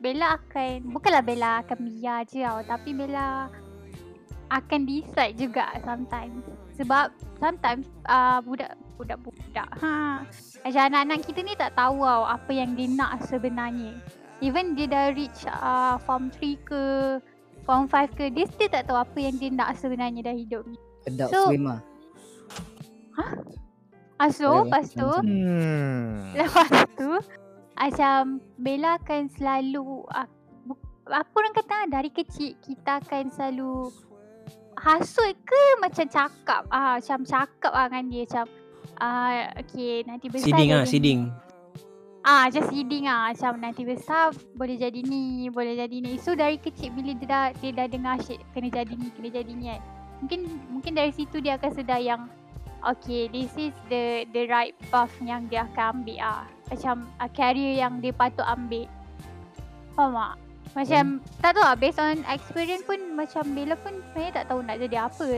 [0.00, 3.46] Bella akan bukanlah Bella akan biar je tau tapi Bella
[4.48, 6.44] akan decide juga sometimes.
[6.78, 7.10] Sebab
[7.42, 10.22] sometimes uh, budak budak budak ha.
[10.62, 13.94] Macam anak-anak kita ni tak tahu tau apa yang dia nak sebenarnya.
[14.38, 16.82] Even dia dah reach uh, form 3 ke
[17.66, 20.78] form 5 ke dia still tak tahu apa yang dia nak sebenarnya dalam hidup ni.
[21.08, 21.80] Adult So- swim lah
[24.18, 25.06] ah, so lepas tu?
[25.06, 26.34] Hmm.
[26.34, 27.10] Lepas tu
[27.78, 30.28] Macam Bella akan selalu uh,
[31.06, 33.90] Apa orang kata Dari kecil Kita akan selalu
[34.78, 38.46] Hasut ke Macam cakap ah Macam cakap lah dengan dia Macam
[39.02, 41.20] ah Okay nanti besar Seeding ah, seeding.
[42.22, 46.58] Ah macam seeding ah Macam nanti besar Boleh jadi ni Boleh jadi ni So dari
[46.58, 49.80] kecil Bila dia dah Dia dah dengar shit Kena jadi ni Kena jadi ni kan
[50.22, 52.30] Mungkin Mungkin dari situ dia akan sedar yang
[52.78, 57.82] Okay this is the The right path Yang dia akan ambil ah Macam uh, Career
[57.82, 58.86] yang dia patut ambil
[59.98, 60.47] Faham tak?
[60.76, 64.76] Macam Tak tahu lah Based on experience pun Macam Bella pun Sebenarnya tak tahu nak
[64.82, 65.28] jadi apa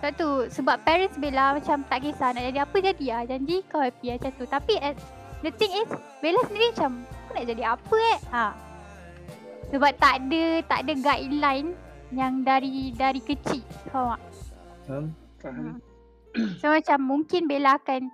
[0.00, 3.82] Sebab tu Sebab parents Bella Macam tak kisah Nak jadi apa jadi lah Janji kau
[3.82, 4.96] happy lah macam tu Tapi at,
[5.40, 8.44] The thing is Bella sendiri macam Aku nak jadi apa eh ha.
[9.70, 11.68] Sebab tak ada Tak ada guideline
[12.12, 14.22] Yang dari Dari kecil Faham tak?
[14.88, 15.04] Faham?
[15.40, 15.76] Faham?
[16.62, 18.06] So macam mungkin Bella akan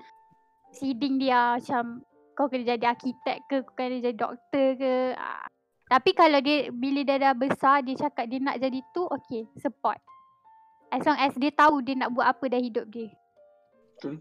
[0.73, 2.05] Seeding dia macam
[2.37, 5.49] Kau kena jadi arkitek ke Kau kena jadi doktor ke ah.
[5.87, 9.99] Tapi kalau dia Bila dia dah besar Dia cakap dia nak jadi tu Okay support
[10.89, 13.07] As long as dia tahu Dia nak buat apa dalam hidup dia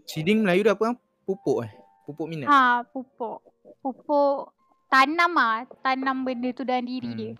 [0.04, 0.94] Seeding Melayu dah apa?
[1.22, 1.72] Pupuk eh.
[2.02, 2.46] Pupuk minat.
[2.46, 3.42] Ha pupuk
[3.78, 4.54] Pupuk
[4.86, 7.18] Tanam ah Tanam benda tu dalam diri Hmm.
[7.18, 7.32] dia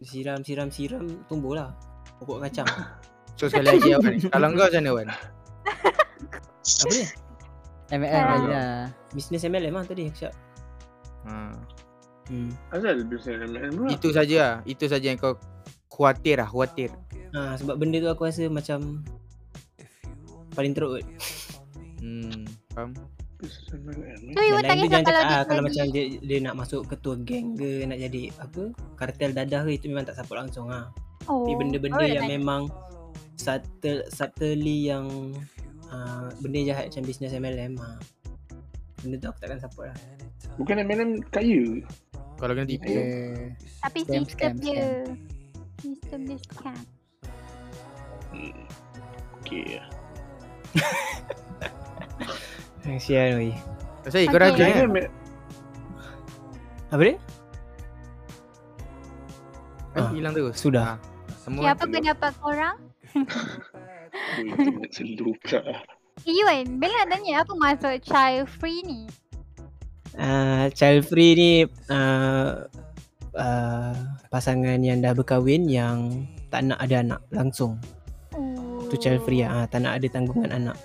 [0.00, 1.76] Siram, siram, siram, tumbuh lah.
[2.16, 2.64] Pokok kacang.
[3.36, 4.16] So sekali lagi Wan.
[4.16, 5.08] Kalau kau macam mana Wan?
[5.64, 7.06] Apa dia?
[7.90, 8.40] MLM Ah.
[8.42, 8.72] lah
[9.12, 10.34] Business MLM lah tadi aku cakap.
[11.24, 11.32] Ha.
[12.30, 12.50] Hmm.
[12.70, 13.88] Asal bisnes MLM pula.
[13.90, 14.54] Itu saja lah.
[14.62, 15.34] Itu saja yang kau
[15.90, 16.94] khawatir lah, khawatir.
[17.34, 19.02] Ha, sebab benda tu aku rasa macam
[20.54, 21.06] paling teruk kot.
[21.98, 22.94] Hmm, faham?
[23.42, 23.82] Bisnes.
[24.30, 27.56] So you jangan kalau cakap dia ah, kalau macam dia, dia nak masuk ketua geng
[27.56, 28.62] ke nak jadi apa
[29.00, 30.92] kartel dadah ke itu memang tak support langsung ah.
[31.24, 32.62] oh, Tapi benda-benda baru yang nak- memang
[33.40, 35.08] subtle subtly yang
[35.88, 37.96] uh, benda jahat macam business MLM ah.
[39.00, 39.98] Benda tu aku takkan support lah.
[40.60, 41.80] Bukan MLM kaya.
[42.40, 42.88] Kalau kena tipu.
[42.88, 45.04] Dia Tapi Scam, sistem scam, dia
[45.78, 46.78] Sistem dia scam
[48.30, 48.54] Hmm.
[49.42, 49.82] Okay.
[52.96, 53.50] Sian oi.
[54.00, 54.40] Pasal kau Okay.
[54.40, 54.90] rajin Kaya kan?
[56.90, 57.14] Apa dia?
[59.90, 60.54] Eh, Ah, hilang terus.
[60.56, 60.94] sudah.
[60.94, 60.96] Ah,
[61.36, 62.76] semua Okay, apa pendapat korang?
[66.22, 69.10] Eh, Yuan, Bella nak tanya apa maksud child free ni?
[70.20, 71.52] Uh, child free ni
[71.88, 72.68] uh,
[73.32, 73.96] uh,
[74.28, 77.80] pasangan yang dah berkahwin yang tak nak ada anak langsung.
[78.36, 78.84] Oh.
[78.92, 80.76] Tu child free ah, tak nak ada tanggungan anak.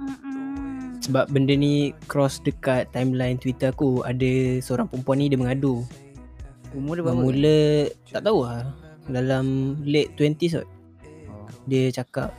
[0.00, 1.02] Mm-mm.
[1.04, 5.86] Sebab benda ni cross dekat timeline Twitter aku Ada seorang perempuan ni dia mengadu
[6.76, 7.16] Umur dia berapa?
[7.16, 7.58] Bermula
[8.12, 8.68] tak tahu lah
[9.08, 10.68] Dalam late 20s kot
[11.26, 11.48] Oh.
[11.64, 12.34] Dia cakap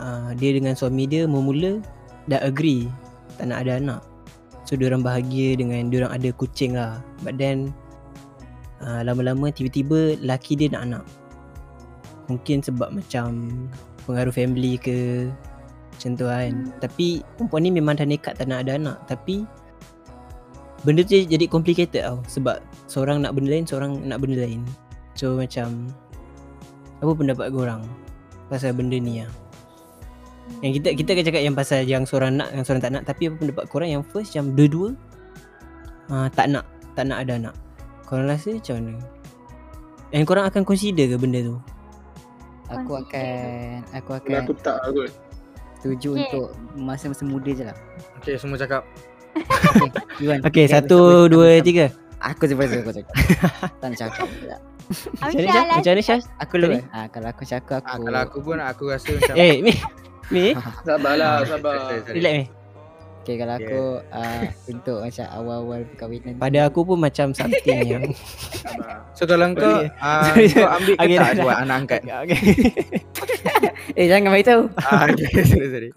[0.00, 1.78] uh, Dia dengan suami dia memula
[2.26, 2.88] Dah agree
[3.36, 4.00] Tak nak ada anak
[4.66, 6.98] So diorang bahagia dengan diorang ada kucing lah.
[7.22, 7.70] But then
[8.82, 11.04] uh, Lama-lama tiba-tiba laki dia nak anak.
[12.26, 13.54] Mungkin sebab macam
[14.04, 15.30] Pengaruh family ke
[15.94, 16.52] Macam tu kan.
[16.82, 18.98] Tapi perempuan ni memang dah nekat tak nak ada anak.
[19.06, 19.46] Tapi
[20.82, 22.18] Benda tu jadi complicated tau.
[22.26, 22.58] Sebab
[22.90, 24.66] Seorang nak benda lain Seorang nak benda lain.
[25.14, 25.94] So macam
[26.98, 27.86] Apa pendapat korang
[28.50, 29.45] Pasal benda ni lah
[30.64, 33.28] yang kita kita akan cakap yang pasal yang seorang nak yang seorang tak nak tapi
[33.28, 34.94] apa pendapat korang yang first yang dua-dua
[36.08, 36.64] uh, tak nak
[36.96, 37.54] tak nak ada anak.
[38.06, 38.92] Korang rasa macam mana?
[40.14, 41.56] And korang akan consider ke benda tu?
[42.70, 45.10] Aku akan aku akan aku tak kot.
[45.78, 46.22] setuju Okay.
[46.26, 47.76] untuk masa-masa muda je lah.
[48.22, 48.82] Okay semua cakap
[50.24, 50.40] Iwan.
[50.48, 51.84] Okay, aku satu, dua, aku- tiga.
[52.16, 53.14] Aku sebab aku cakap.
[53.84, 54.56] tak nak cakap pula.
[55.20, 55.64] Macam mana Syah?
[55.68, 56.20] Macam mana Syah?
[56.40, 56.82] Aku eh.
[56.94, 58.06] Ah kalau aku cakap ah, aku.
[58.08, 59.74] Kalau aku pun aku rasa macam Eh, Mi.
[60.28, 60.52] Mi,
[60.86, 61.74] Sabarlah, Ah, sabar.
[62.06, 62.44] relax Mi.
[63.20, 66.38] Okay kalau aku uh, untuk macam awal-awal perkahwinan.
[66.38, 68.06] Pada aku pun macam something yang
[68.54, 69.02] Sabar.
[69.12, 69.90] So kalau kau Okay.
[69.98, 70.46] ah, Sorry.
[70.56, 72.40] Kau ambil ke Okay, tak dah, buat anak angkat Okay.
[73.98, 74.62] Eh jangan bagi tahu.
[74.78, 75.90] ah, okay, sorry, sorry.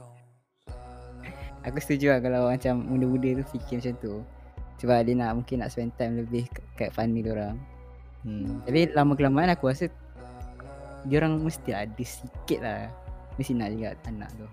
[1.61, 4.13] Aku setuju lah kalau macam muda-muda tu fikir macam tu.
[4.79, 7.61] Sebab dia nak mungkin nak spend time lebih kat- family orang.
[8.23, 8.63] hmm.
[8.63, 9.85] Tapi lama kelamaan aku rasa
[11.01, 12.89] dia orang mesti ada sikit lah.
[13.39, 14.47] Mesti nak juga anak tu.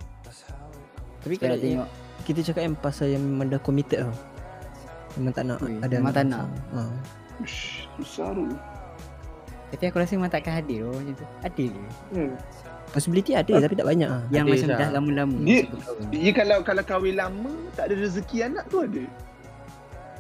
[1.27, 1.89] Tapi kalau tengok
[2.23, 4.15] kita cakap yang pasal yang memang dah committed tau.
[5.19, 6.47] Memang tak nak Ui, ada memang anak tak nak.
[6.71, 6.81] Ha.
[7.43, 8.47] Ush, Susah tu.
[9.75, 11.27] Tapi aku rasa memang takkan hadir oh, macam tu.
[11.43, 11.83] Ada ke?
[12.15, 12.33] Hmm.
[12.95, 14.23] Possibility ada tapi tak banyak ah.
[14.31, 14.79] Yang Ada macam Syah.
[14.79, 15.67] dah lama-lama Dia-.
[16.15, 19.03] Dia kalau kalau kahwin lama tak ada rezeki anak tu ada.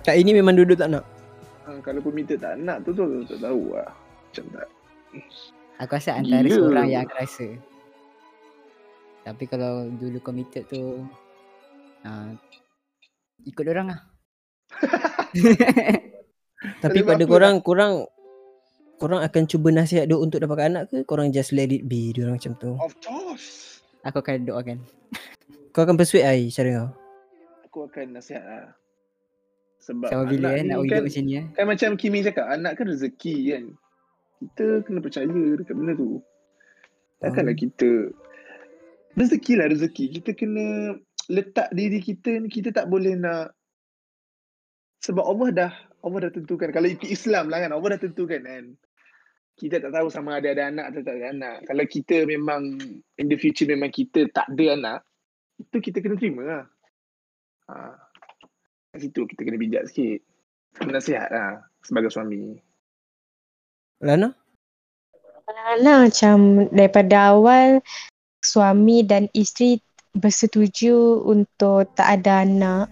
[0.02, 1.06] Kat ini memang duduk tak nak.
[1.66, 3.90] Ha, kalau committed tak nak tu tu tak tahu lah.
[4.30, 4.68] Macam tak.
[5.82, 6.56] Aku rasa antara Gila.
[6.56, 7.46] seorang yang akan rasa.
[9.26, 11.02] Tapi kalau dulu committed tu
[12.06, 12.30] uh,
[13.42, 14.00] ikut orang lah.
[16.82, 18.06] Tapi pada korang korang
[19.02, 22.22] korang akan cuba nasihat dia untuk dapatkan anak ke korang just let it be dia
[22.22, 22.78] orang macam tu.
[22.78, 23.82] Of course.
[24.06, 24.78] Aku akan doakan.
[25.74, 26.90] Kau akan persuade ai cara kau.
[27.68, 28.72] Aku akan nasihat lah.
[29.82, 31.44] Sebab Sama bila anak eh nak kan, hidup macam ni eh.
[31.52, 33.64] kan macam Kimi cakap, anak kan rezeki kan.
[34.40, 36.24] Kita kena percaya dekat benda tu.
[37.20, 37.62] Takkanlah Hmm.
[37.68, 37.88] kita
[39.16, 40.04] rezeki lah rezeki.
[40.20, 40.94] Kita kena
[41.26, 43.50] letak diri kita ni kita tak boleh nak
[45.02, 45.72] sebab Allah dah
[46.06, 48.64] Allah dah tentukan kalau ikut Islam lah kan Allah dah tentukan kan
[49.56, 52.78] kita tak tahu sama ada ada anak atau tak ada anak kalau kita memang
[53.18, 55.00] in the future memang kita tak ada anak
[55.58, 56.64] itu kita kena terima lah
[57.72, 57.96] ha.
[58.94, 60.22] kat situ kita kena bijak sikit
[60.86, 62.54] nasihat lah sebagai suami
[64.04, 64.28] Lana?
[65.48, 67.80] Lana macam daripada awal
[68.46, 69.82] suami dan isteri
[70.14, 72.86] bersetuju untuk tak ada anak.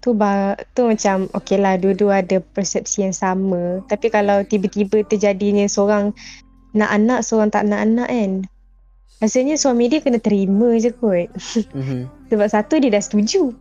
[0.00, 3.84] Tu ba- tu macam okey lah dua-dua ada persepsi yang sama.
[3.86, 6.10] Tapi kalau tiba-tiba terjadinya seorang
[6.72, 8.32] nak anak seorang tak nak anak kan?
[9.20, 11.28] Rasanya suami dia kena terima je kot.
[11.76, 12.08] Mhm.
[12.32, 13.52] sebab satu dia dah setuju.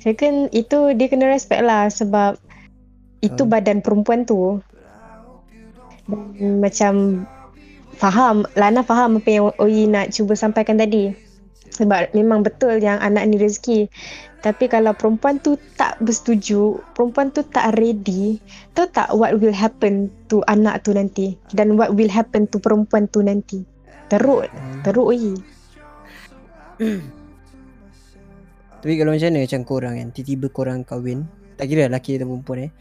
[0.00, 2.36] Second itu dia kena respect lah sebab
[3.20, 3.52] itu Faham.
[3.52, 4.60] badan perempuan tu.
[6.36, 6.92] Dan macam
[8.00, 11.12] faham Lana faham apa yang Oi nak cuba sampaikan tadi.
[11.70, 13.92] Sebab memang betul yang anak ni rezeki.
[14.40, 18.40] Tapi kalau perempuan tu tak bersetuju perempuan tu tak ready
[18.72, 21.36] tahu tak what will happen to anak tu nanti.
[21.52, 23.60] Dan what will happen to perempuan tu nanti.
[24.08, 24.48] Teruk
[24.82, 25.36] teruk Oi
[28.80, 30.08] Tapi kalau macam mana macam korang kan?
[30.08, 31.28] Tiba-tiba korang kahwin.
[31.60, 32.72] Tak kira lelaki atau perempuan eh.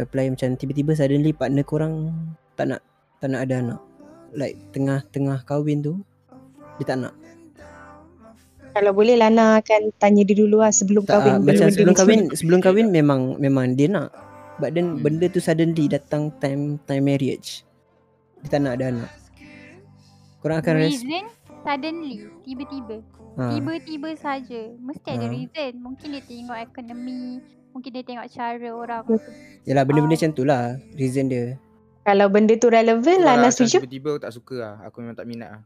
[0.00, 2.12] Apply macam tiba-tiba suddenly partner korang
[2.52, 2.80] Tak nak
[3.16, 3.95] Tak nak ada anak
[4.34, 5.94] Like tengah-tengah kahwin tu
[6.80, 7.14] Dia tak nak
[8.76, 11.96] kalau boleh Lana akan tanya dia dulu lah sebelum tak, kahwin ah, Macam sebelum ni
[11.96, 14.12] kahwin Sebelum kahwin memang Memang dia nak
[14.60, 15.00] But then Hmm.
[15.00, 17.64] benda tu suddenly datang time time marriage
[18.44, 19.12] Dia tak nak ada anak
[20.44, 21.24] Korang akan res Reason
[21.66, 23.02] suddenly tiba-tiba.
[23.34, 24.62] ha, Tiba-tiba saja.
[24.78, 25.32] Mesti ada Ah.
[25.34, 25.72] reason.
[25.82, 27.42] Mungkin dia tengok ekonomi,
[27.74, 29.02] mungkin dia tengok cara orang.
[29.66, 30.20] Yalah benda-benda Ah.
[30.22, 30.62] macam tu lah
[30.94, 31.58] Reason dia
[32.06, 35.26] Kalau benda tu relevan Lana alasan setuju Tiba-tiba aku tak suka lah Aku memang tak
[35.26, 35.62] minat lah.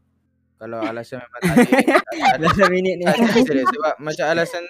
[0.57, 1.61] Kalau alasan memang tak ada
[2.41, 3.05] Alasan minit ni.
[3.05, 4.63] Sebab macam alasan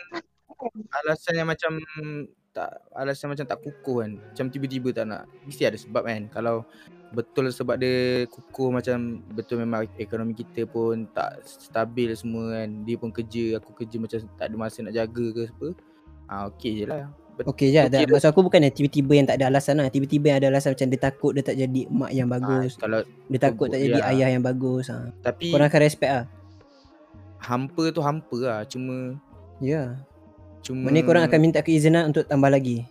[0.91, 1.71] Alasan yang macam
[2.51, 4.19] tak alasan macam tak kukuh kan.
[4.19, 5.23] Macam tiba-tiba tak nak.
[5.47, 6.27] Mesti ada sebab kan.
[6.35, 6.67] Kalau
[7.15, 12.83] betul sebab dia kukuh macam Betul memang ekonomi kita pun tak stabil semua kan.
[12.83, 15.67] Dia pun kerja Aku kerja macam tak ada masa nak jaga ke apa.
[16.27, 17.07] Ah okey je lah
[17.47, 18.13] Okey je tak, tu.
[18.13, 20.87] Maksud aku bukan yang tiba-tiba yang tak ada alasan lah Tiba-tiba yang ada alasan macam
[20.91, 24.09] dia takut dia tak jadi mak yang ah, bagus Kalau Dia takut tak jadi ya.
[24.13, 25.09] ayah yang bagus ha.
[25.25, 26.25] Tapi Korang akan respect lah
[27.41, 29.17] hampa tu hampa lah Cuma
[29.57, 29.87] Ya yeah.
[30.61, 32.85] Cuma Maknanya korang akan minta keizinan untuk tambah lagi.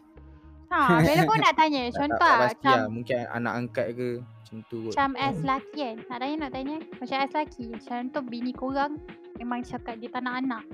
[0.70, 1.82] Ha, Bella pun nak tanya.
[1.90, 2.90] tak, tak, Contoh tak lah, pasti macam lah.
[2.90, 4.92] Mungkin anak angkat ke macam tu kot.
[4.94, 5.96] macam as lelaki kan.
[6.06, 6.76] Nak tanya nak tanya.
[6.98, 7.64] Macam as lelaki.
[7.70, 8.92] Macam tu bini korang
[9.38, 10.64] memang cakap dia tak nak anak.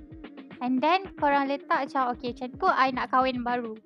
[0.65, 3.77] And then korang letak macam okay macam tu I nak kahwin baru.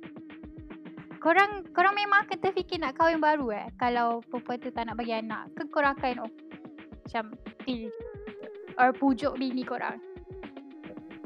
[1.21, 3.67] Korang korang memang akan terfikir nak kahwin baru eh.
[3.77, 5.51] Kalau perempuan tu tak nak bagi anak.
[5.59, 6.33] Ke korang akan oh,
[7.05, 7.35] macam
[7.67, 7.91] deal.
[8.79, 9.99] Or pujuk bini korang.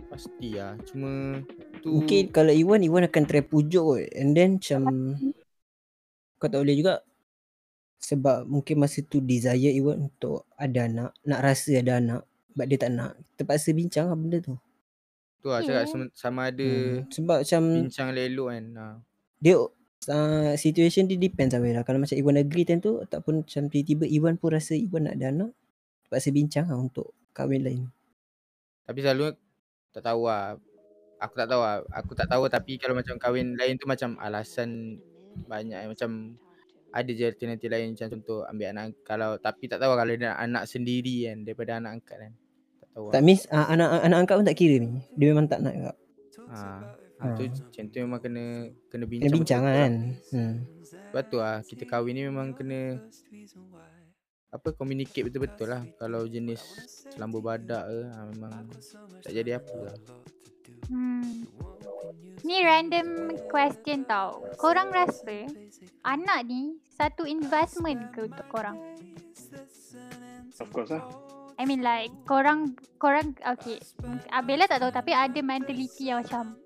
[0.08, 0.74] Pasti lah.
[0.88, 1.38] Cuma
[1.84, 4.04] tu Mungkin kalau Iwan, Iwan akan try pujuk kot.
[4.16, 4.82] And then macam
[6.40, 7.04] kau tak boleh juga
[8.00, 12.22] sebab mungkin masa tu desire Iwan untuk ada anak, nak rasa ada anak.
[12.52, 13.12] Sebab dia tak nak.
[13.36, 14.54] Terpaksa bincang lah benda tu.
[15.44, 15.92] Tu lah cakap Okay.
[15.92, 17.04] sama, sama ada Hmm.
[17.12, 18.64] Sebab macam bincang elok kan.
[18.80, 18.86] Ha.
[19.44, 21.84] dia uh, situation dia depends lah Wei lah.
[21.84, 25.28] Kalau macam Iwan agree time tu ataupun macam tiba-tiba Iwan pun rasa Iwan nak ada
[25.28, 25.50] anak.
[26.08, 27.84] Terpaksa bincang lah untuk kahwin lain.
[28.88, 29.36] Tapi selalu
[29.92, 30.56] tak tahu lah.
[31.20, 31.76] Aku tak tahu lah.
[31.92, 34.96] Aku tak tahu tapi kalau macam kahwin lain tu macam alasan
[35.44, 35.88] banyak eh.
[35.92, 36.40] Macam
[36.94, 40.30] ada je alternatif lain macam contoh ambil anak kalau tapi tak tahu lah kalau dia
[40.30, 42.32] nak anak sendiri kan daripada anak angkat kan.
[42.94, 43.26] Tak tahu Tak lah.
[43.26, 45.02] miss uh, anak anak angkat pun tak kira ni.
[45.18, 45.92] Dia memang tak nak juga.
[46.46, 46.54] Ha.
[46.54, 46.70] Ha.
[47.18, 47.34] Ha.
[47.34, 48.44] tu macam tu memang kena
[48.86, 49.26] kena bincang.
[49.26, 49.92] Kena bincang betul-betul kan.
[50.30, 50.54] Hmm.
[50.86, 53.02] Sebab tu lah kita kahwin ni memang kena
[54.54, 55.82] apa communicate betul-betul lah.
[55.98, 56.62] Kalau jenis
[57.10, 58.54] selamba badak ke ha, memang
[59.26, 59.96] tak jadi apa lah.
[60.86, 61.50] Hmm.
[62.46, 64.46] Ni random question tau.
[64.54, 65.50] Korang rasa
[66.06, 68.78] anak ni satu investment ke untuk korang?
[70.62, 71.02] Of course lah.
[71.54, 73.78] I mean like korang korang okay.
[74.02, 76.58] mm, Bella tak tahu tapi ada mentality yang macam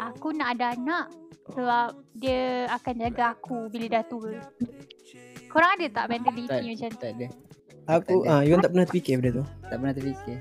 [0.00, 1.06] aku nak ada anak
[1.50, 4.38] sebab dia akan jaga aku bila dah tua.
[5.50, 7.00] Korang ada tak mentality Tak, macam tu?
[7.02, 7.26] tak ada.
[7.90, 9.44] Aku ah Iwan tak pernah terfikir benda tu.
[9.66, 10.36] Tak pernah terfikir.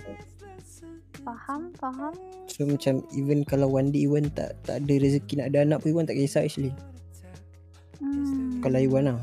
[1.25, 2.13] Faham, faham.
[2.45, 5.89] So macam even kalau one day Iwan tak tak ada rezeki nak ada anak pun
[5.97, 6.71] Iwan tak kisah actually.
[7.97, 8.61] Hmm.
[8.61, 9.19] Kalau Iwan lah.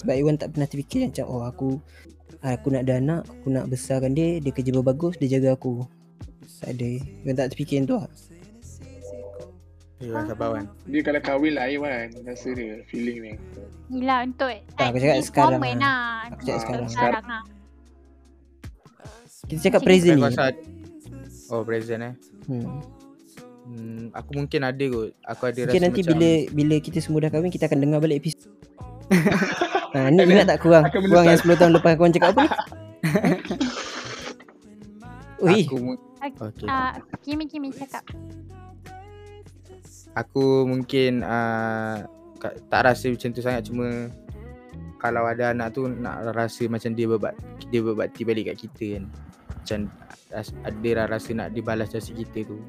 [0.00, 1.76] Sebab Iwan tak pernah terfikir macam oh aku
[2.42, 5.84] aku nak ada anak, aku nak besarkan dia, dia kerja bagus, dia jaga aku.
[6.60, 6.88] Tak ada.
[7.24, 8.08] Iwan tak terfikir tu lah.
[10.00, 10.64] Ya, sabar kan.
[10.88, 13.32] Dia kalau kahwin lain kan rasa dia feeling ni.
[13.92, 15.76] Gila untuk Tak, aku cakap sekarang lah.
[15.76, 16.32] lah.
[16.32, 16.86] Aku cakap Ah, sekarang.
[16.88, 17.42] Sekarang lah.
[19.44, 20.32] Kita cakap present ni.
[21.50, 22.14] Oh present eh
[22.46, 22.78] Hmm.
[23.66, 27.18] hmm, Aku mungkin ada kot Aku ada Mungkin rasa nanti macam bila bila kita semua
[27.20, 28.50] dah kahwin kita akan dengar balik episod.
[29.94, 30.84] ha, ni ingat tak kurang?
[30.90, 31.54] Kurang yang menyesal.
[31.54, 32.50] 10 tahun lepas korang cakap apa ni?
[35.40, 36.68] Ui, Aku Okay.
[36.68, 36.92] Uh,
[37.24, 38.04] Kimi Kimi cakap.
[40.12, 42.04] Aku mungkin uh,
[42.68, 44.12] Tak rasa macam tu sangat Cuma
[45.00, 47.32] Kalau ada anak tu Nak rasa macam dia berbak
[47.72, 49.04] Dia berbakti balik kat kita kan
[49.48, 49.78] Macam
[50.60, 52.60] Ada lah rasa nak dibalas jasa kita tu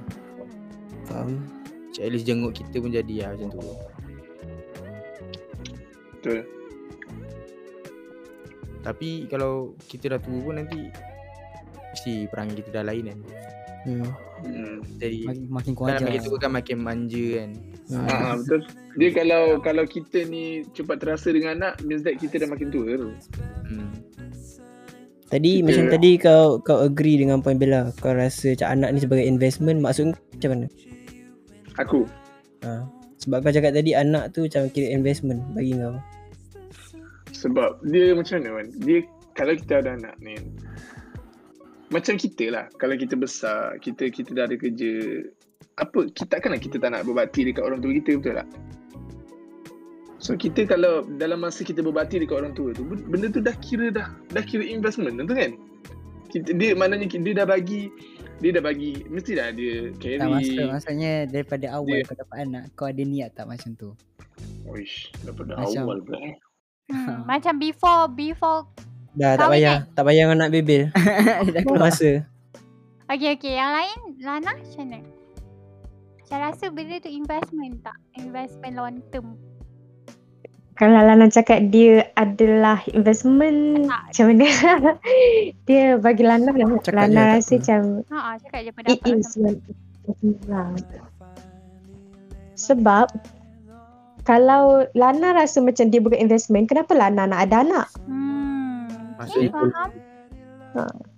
[1.11, 1.43] faham.
[1.99, 3.59] At least jenguk kita pun jadi lah macam tu
[6.15, 6.60] Betul.
[8.81, 10.89] Tapi kalau kita dah tua pun nanti
[11.91, 13.19] Mesti perangai kita dah lain kan
[13.81, 14.05] Hmm.
[14.39, 14.77] Hmm.
[14.95, 16.05] Jadi Makin, makin Kan kuajar.
[16.05, 17.51] makin tua kan makin manja kan
[17.83, 18.07] Hmm.
[18.07, 18.61] Ah, betul.
[18.95, 22.87] Dia kalau kalau kita ni cepat terasa dengan anak means that kita dah makin tua
[22.93, 23.09] tu.
[23.65, 23.89] hmm.
[25.27, 27.89] Tadi Kita- macam tadi kau kau agree dengan point Bella.
[27.97, 30.67] Kau rasa macam anak ni sebagai investment maksud macam mana?
[31.77, 32.03] Aku.
[32.61, 32.83] Ha.
[33.17, 35.95] Sebab kau cakap tadi anak tu macam kira investment bagi kau.
[37.41, 38.67] Sebab dia macam mana kan?
[38.85, 38.97] Dia
[39.33, 40.37] kalau kita ada anak ni
[41.91, 45.27] macam kita lah kalau kita besar kita kita dah ada kerja
[45.79, 48.47] apa kita takkanlah kita tak nak berbakti dekat orang tua kita betul tak
[50.23, 53.91] so kita kalau dalam masa kita berbakti dekat orang tua tu benda tu dah kira
[53.91, 55.51] dah dah kira investment tu kan
[56.31, 57.91] kita, dia maknanya dia dah bagi
[58.39, 62.37] dia dah bagi mesti dah dia carry Tak maksud, maksudnya daripada awal Dia- kau dapat
[62.41, 63.93] anak, kau ada niat tak macam tu?
[64.65, 66.35] Oish, daripada Macam- awal pula eh.
[66.89, 68.65] Hmm, macam before before
[69.11, 70.87] Dah tak payah, tak payah kau nak bebel.
[71.53, 71.91] Dah keluar.
[71.91, 72.23] masa.
[73.11, 74.99] Okay okay yang lain Lana macam mana?
[76.23, 77.99] Saya rasa benda tu investment tak?
[78.15, 79.35] Investment long term
[80.79, 84.15] Kalau Lana cakap dia adalah investment Tak.
[84.15, 84.47] macam mana?
[85.67, 87.55] dia bagi Lana Cakap je, Lana rasa apa.
[87.59, 89.31] macam Haa cakap je it pendapat is
[90.47, 90.67] lah.
[92.55, 93.07] Sebab
[94.23, 97.87] kalau Lana rasa macam dia bukan investment, kenapa Lana nak ada anak?
[98.05, 98.85] Hmm
[99.21, 99.91] Maksud itu- faham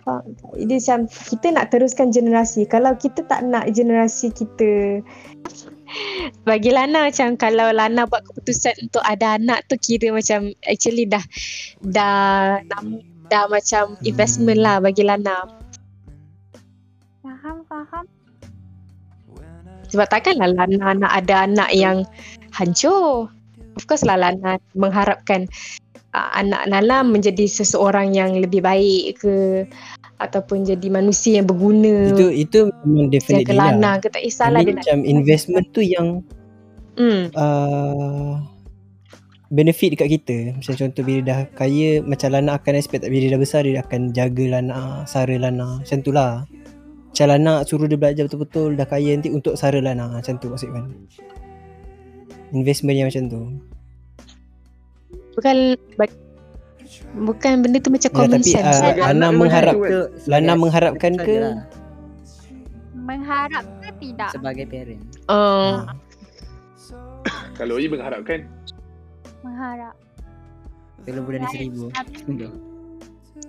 [0.04, 0.52] Faham tak?
[0.66, 2.66] Dia macam kita nak teruskan generasi.
[2.68, 5.00] Kalau kita tak nak generasi kita
[6.50, 11.22] bagi Lana macam kalau Lana buat keputusan untuk ada anak tu kira macam actually dah
[11.86, 12.82] dah dah,
[13.30, 15.48] dah macam investment lah bagi Lana.
[17.24, 18.06] Faham faham
[19.94, 22.04] Sebab takkanlah Lana nak ada anak yang
[22.54, 23.34] hancur.
[23.74, 25.50] Of course lah Lana mengharapkan
[26.14, 29.66] uh, anak Lana menjadi seseorang yang lebih baik ke
[30.22, 32.14] ataupun jadi manusia yang berguna.
[32.14, 33.94] Itu itu memang definitely jaga Lana lah.
[33.98, 36.22] ke tak kisahlah dia nak macam investment tu yang
[36.94, 37.34] Hmm.
[37.34, 38.38] uh,
[39.50, 40.38] benefit dekat kita.
[40.54, 44.14] Macam contoh bila dah kaya macam Lana akan expect bila dia dah besar dia akan
[44.14, 45.82] jaga Lana, sara Lana.
[45.82, 46.46] Macam tu lah.
[47.10, 50.10] Macam Lana suruh dia belajar betul-betul dah kaya nanti untuk sara Lana.
[50.10, 50.86] Macam tu maksud kan.
[52.54, 53.42] Investment yang macam tu.
[55.34, 55.56] Bukan
[57.16, 58.64] bukan benda tu macam Ya, common tapi sense.
[58.64, 61.58] uh, Sebagai Ana anak mengharap Itu Lana mengharapkan ke sajalah.
[62.96, 64.30] Mengharap ke tidak?
[64.32, 65.02] Sebagai parent.
[65.28, 65.90] Uh,
[67.58, 68.46] Kalau Oi mengharapkan
[69.42, 69.94] Mengharap.
[71.04, 71.92] Telur bulan seribu.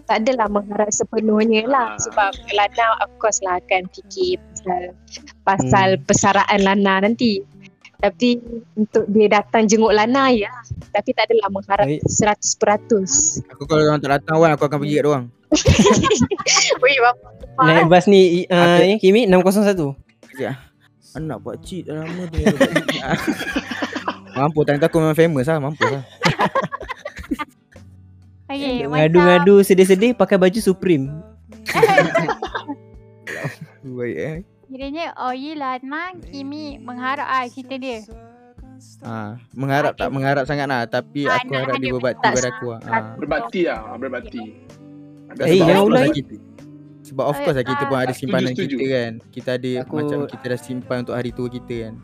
[0.05, 1.99] tak adalah mengharap sepenuhnya lah Ah.
[1.99, 4.83] sebab Lana of course lah akan fikir pasal
[5.43, 6.03] pasal Hmm.
[6.03, 7.41] persaraan Lana nanti.
[8.01, 8.29] Tapi
[8.77, 10.51] untuk dia datang jenguk Lana ya.
[10.93, 12.03] Tapi tak adalah mengharap Baik.
[12.07, 13.55] 100%.
[13.55, 15.25] Aku kalau orang tak datang Wan aku akan pergi kat orang.
[16.83, 17.29] Weh bapa.
[17.63, 18.83] naik bas ni uh, Apa?
[18.83, 19.79] ni Kimi 601.
[20.35, 20.59] Kejap.
[21.15, 22.43] Anak buat cheat dah lama tu.
[24.35, 26.03] mampu tak aku memang famous lah, mampu lah.
[28.45, 31.11] Okay, Ngadu-ngadu sedih-sedih pakai baju Supreme.
[33.83, 34.37] Baik eh.
[34.75, 38.03] Kiranya Oi Lana Kimi mengharap ah cerita dia.
[39.01, 42.81] Ha, mengharap tak mengharap sangat lah tapi Ah, aku harap dia berbakti pada aku lah.
[42.83, 42.99] Ha.
[43.15, 44.43] berbakti lah, berbakti.
[44.43, 44.55] Eh,
[45.31, 46.03] sebab jangan of ulang.
[46.03, 46.35] course Sebab kita,
[47.05, 48.75] sebab of course lah kita pun ada Setuju, simpanan setuju.
[48.75, 49.13] kita kan.
[49.31, 51.95] Kita ada Aku- macam kita dah simpan untuk hari tua kita kan.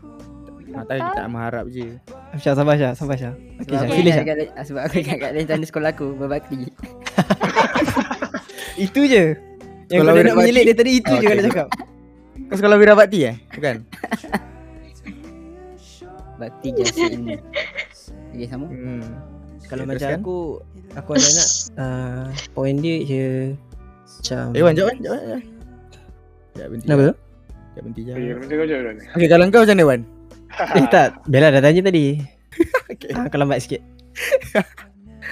[0.71, 1.87] Ha, tak kita tak mengharap je.
[2.33, 3.35] Syah, sabar Syah, sabar Syah.
[3.35, 4.63] Okey Sebab Syah, aku sila ingat Syah.
[4.63, 6.59] Sebab aku ingat kat lain tanda sekolah aku berbakti.
[8.79, 9.35] Itu je.
[9.85, 11.67] Yang Kalau kau nak menyelit dia tadi itu Oh, je kau nak cakap.
[12.49, 13.35] Kau sekolah wira bakti eh?
[13.53, 13.75] Bukan?
[16.41, 17.37] Bakti jasa ilmu.
[18.33, 18.65] Okay, sama.
[18.65, 19.03] Hmm.
[19.69, 20.19] Kalau Okay, macam teruskan.
[20.25, 20.37] aku
[20.97, 23.25] aku ada anak uh, point dia je
[24.19, 25.43] macam Eh Wan, jawab Wan, jawab Wan.
[26.51, 26.85] Sekejap berhenti.
[26.89, 27.13] Kenapa tu?
[27.15, 28.11] Sekejap berhenti je.
[28.11, 28.95] Eh, jawab.
[29.15, 30.01] Okay, kalau kau macam mana Wan?
[30.75, 32.05] Eh tak, Bella dah tanya tadi.
[32.91, 33.15] Okay.
[33.15, 33.81] Ah, kau lambat sikit.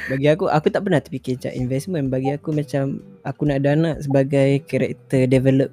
[0.08, 3.96] bagi aku aku tak pernah terfikir macam investment bagi aku macam aku nak ada anak
[4.00, 5.70] sebagai character develop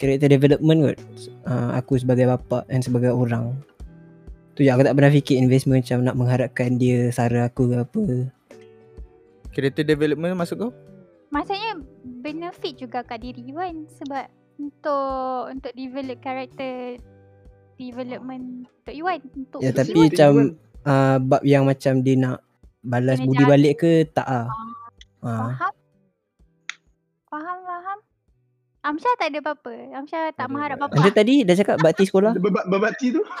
[0.00, 0.98] character development kot.
[1.44, 3.52] Uh, aku sebagai bapa dan sebagai orang.
[4.56, 8.02] Tu je aku tak pernah fikir investment macam nak mengharapkan dia sara aku ke apa.
[9.52, 10.72] Character development masuk kau?
[11.30, 11.78] Maksudnya
[12.24, 14.26] benefit juga kat diri kan sebab
[14.58, 16.98] untuk untuk develop karakter
[17.80, 22.38] development untuk Iwan untuk Ya tapi macam uh, bab yang macam dia nak
[22.84, 23.52] balas Kena budi jaga.
[23.56, 24.48] balik ke tak ah.
[25.24, 25.52] Ah.
[25.56, 25.74] faham
[27.28, 27.58] faham
[28.80, 29.72] Amsyah tak ada apa-apa.
[29.92, 30.96] Amsyah tak mengharap apa-apa.
[30.96, 32.32] Anda tadi dah cakap bakti sekolah?
[32.44, 33.22] Berbak- berbakti tu.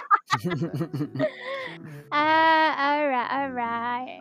[2.10, 4.18] Ah, alright alright.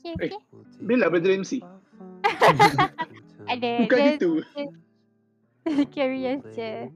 [0.00, 0.16] Okay Eh.
[0.28, 0.40] okay.
[0.80, 1.60] Bella belajar MC
[3.50, 4.30] Ada Bukan gitu.
[5.90, 6.88] Curious je.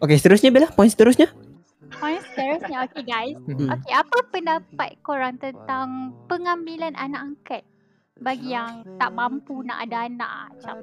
[0.00, 1.26] Okey, seterusnya Bella, point seterusnya.
[1.92, 2.86] Point seterusnya.
[2.86, 3.36] Okay guys.
[3.44, 3.68] Hmm.
[3.68, 7.62] Okay, apa pendapat korang tentang pengambilan anak angkat?
[8.16, 10.76] Bagi yang tak mampu nak ada anak macam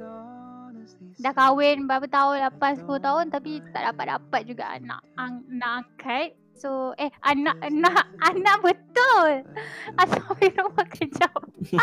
[1.18, 5.86] dah kahwin berapa tahun lepas 10 tahun tapi tak dapat dapat juga anak ang, nak
[5.86, 6.38] angkat.
[6.58, 9.46] So eh anak anak anak betul.
[10.02, 11.42] Astagfirullah kejap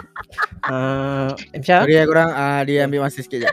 [0.65, 1.29] Uh,
[1.61, 3.53] Syah, Sorry ya korang, ah, dia ambil masa sikit je.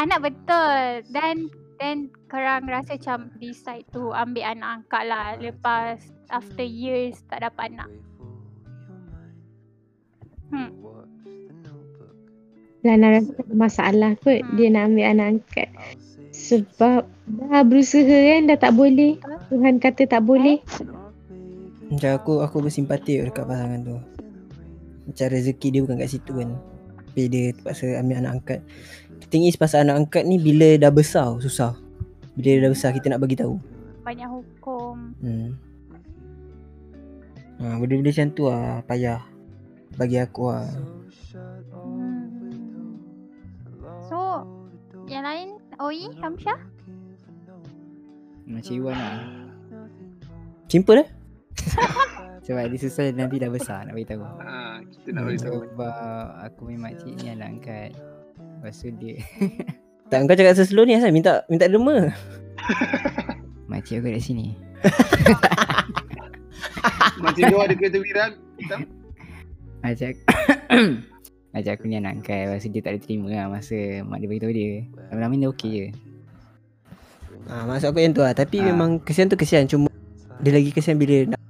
[0.00, 1.04] anak betul.
[1.12, 5.36] Dan then korang rasa macam decide tu ambil anak angkat lah.
[5.36, 6.00] Lepas
[6.32, 7.92] after years tak dapat anak.
[10.48, 10.72] Hmm.
[12.84, 14.54] Lana rasa tak ada masalah kot Hmm.
[14.60, 15.68] dia nak ambil anak angkat.
[16.34, 19.16] Sebab dah berusaha kan dah tak boleh.
[19.48, 20.60] Tuhan kata tak boleh.
[21.84, 23.96] macam aku aku bersimpati dekat pasangan tu.
[25.04, 26.50] Macam rezeki dia bukan kat situ kan.
[27.08, 28.60] Tapi dia terpaksa ambil anak angkat.
[29.22, 31.78] The thing is pasal anak angkat ni bila dah besar susah.
[32.34, 33.56] Bila dia dah besar kita nak bagi tahu.
[34.04, 35.56] banyak hukum Hmm.
[37.56, 39.22] Ha, benda-benda macam tu lah payah
[39.94, 40.66] bagi aku lah.
[45.08, 45.48] Yang lain,
[45.80, 46.58] Oi, Hamsyah?
[48.44, 49.16] Macam Iwan lah.
[50.68, 51.08] Simple eh?
[52.44, 54.20] Sebab dia susah nanti dah besar nak beritahu.
[54.20, 55.94] ha, Kita nak beritahu Sebab
[56.44, 57.90] aku main makcik ni anak angkat.
[58.60, 59.16] Lepas tu dia
[60.12, 62.12] Tak kau cakap slow ni asal minta minta derma.
[63.72, 64.52] makcik aku kat sini.
[67.24, 68.30] Macam kau ada kereta viral
[68.60, 68.80] hitam
[69.80, 70.10] Macam
[71.54, 74.50] Macam aku ni anak angkat Lepas dia tak ada terima lah Masa mak dia beritahu
[74.50, 74.82] dia
[75.14, 75.86] Lama-lama dia okey je
[77.44, 78.32] Ah, maksud aku yang tu lah.
[78.32, 78.72] Tapi Ah.
[78.72, 79.68] memang kesian tu kesian.
[79.68, 79.92] Cuma
[80.40, 81.40] dia lagi kesian bila nak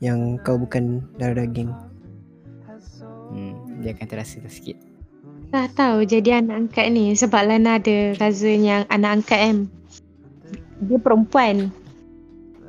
[0.00, 1.72] yang kau bukan darah daging.
[3.32, 4.76] Hmm, dia akan terasa tu sikit.
[5.52, 9.56] Tak tahu jadi anak angkat ni sebab Lana ada cousin yang anak angkat kan.
[10.84, 11.68] Dia perempuan.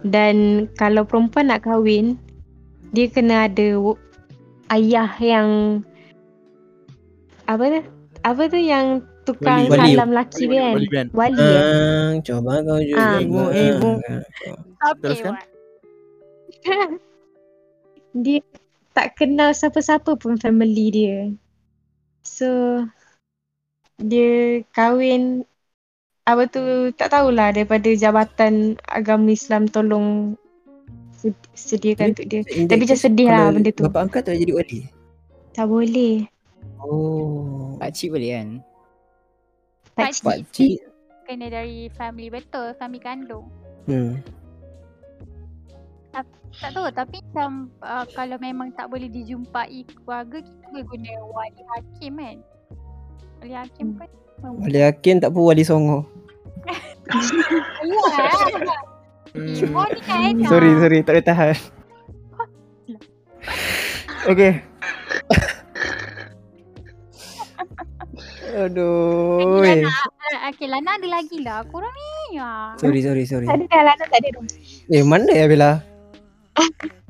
[0.03, 2.15] Dan kalau perempuan nak kahwin,
[2.95, 3.67] dia kena ada
[4.71, 5.81] ayah yang
[7.47, 7.81] apa tu?
[8.27, 9.95] Apa tu yang tukang Wali.
[9.95, 10.75] salam laki dia kan?
[10.75, 11.09] Wali band.
[11.15, 11.59] Wali eh.
[11.59, 12.99] Ah, coba kau juga.
[13.03, 13.19] Ah.
[13.19, 13.91] Ibu, ibu.
[14.77, 15.33] Stop Teruskan.
[18.23, 18.39] dia
[18.95, 21.17] tak kenal siapa-siapa pun family dia.
[22.23, 22.83] So
[23.97, 25.47] dia kahwin
[26.27, 30.35] apa tu tak tahulah daripada Jabatan Agama Islam tolong
[31.15, 32.41] sed- sediakan untuk dia.
[32.43, 33.87] Tapi macam sedih lah benda tu.
[33.87, 34.79] Bapak angkat tu jadi wali.
[35.55, 36.27] Tak boleh.
[36.81, 37.75] Oh.
[37.81, 38.49] Pakcik boleh kan?
[39.97, 40.77] Pak Pak cik.
[40.77, 40.77] cik
[41.27, 43.51] kena dari family betul, family kandung.
[43.83, 44.23] Hmm.
[46.57, 51.61] Tak tahu tapi macam uh, kalau memang tak boleh dijumpai keluarga kita boleh guna wali
[51.75, 52.37] hakim kan.
[53.43, 54.09] Wali hakim pun.
[54.37, 56.07] Wali Hakim tak pun wali songo.
[56.65, 56.77] Ya.
[59.37, 59.75] Hmm.
[59.75, 60.33] Oh ni kan.
[60.49, 60.97] Sorry, sorry.
[61.05, 61.55] Tak boleh tahan.
[64.25, 64.51] Okay.
[68.55, 69.59] Aduh.
[69.59, 71.67] Lana, ah, okay, Lana ada lagi lah.
[71.67, 72.77] Korang ni ya.
[72.79, 73.47] Sorry, sorry, sorry.
[73.49, 74.43] Tak ada dah Lana tak ada dah.
[74.93, 75.71] Eh, mana ya Bella?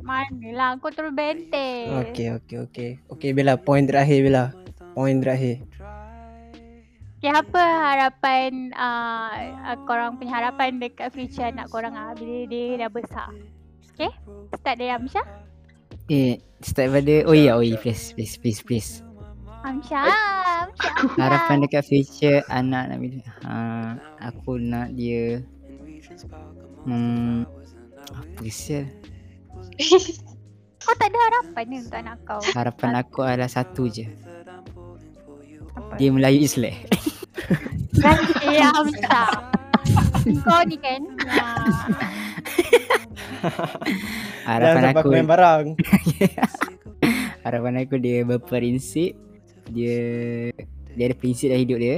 [0.01, 1.91] Mana lah kau terus benteng.
[2.09, 2.89] Okay, okay, okay.
[3.11, 3.59] Okay, Bella.
[3.59, 4.55] Point terakhir, Bella.
[4.97, 5.61] Point terakhir.
[7.17, 9.33] Okay, apa harapan uh,
[9.73, 13.33] uh, korang punya harapan dekat future anak korang ah bila dia dah besar?
[13.97, 14.13] Okay,
[14.53, 15.25] start dari Amsyah.
[16.13, 18.89] Eh, start pada Oh ya, oh ya, please, please, please, please.
[19.65, 20.05] Amsyah,
[20.57, 20.95] Amsyah.
[21.15, 23.55] Harapan dekat future anak nak bila ha,
[24.23, 25.45] Aku nak dia
[26.83, 27.45] Hmm
[28.09, 28.89] Apa sial
[30.81, 32.39] Kau tak ada harapan ni untuk anak kau?
[32.55, 34.07] Harapan aku adalah satu je
[35.75, 35.99] Apa?
[35.99, 36.73] Dia Melayu Islam
[38.43, 39.29] Eh, Amsyah.
[40.43, 41.01] Kau ni kan.
[41.27, 41.87] ah,
[44.45, 45.65] Harapan aku barang.
[47.43, 49.15] Harapan aku dia berprinsip
[49.71, 49.99] Dia
[50.93, 51.95] Dia ada prinsip dalam hidup dia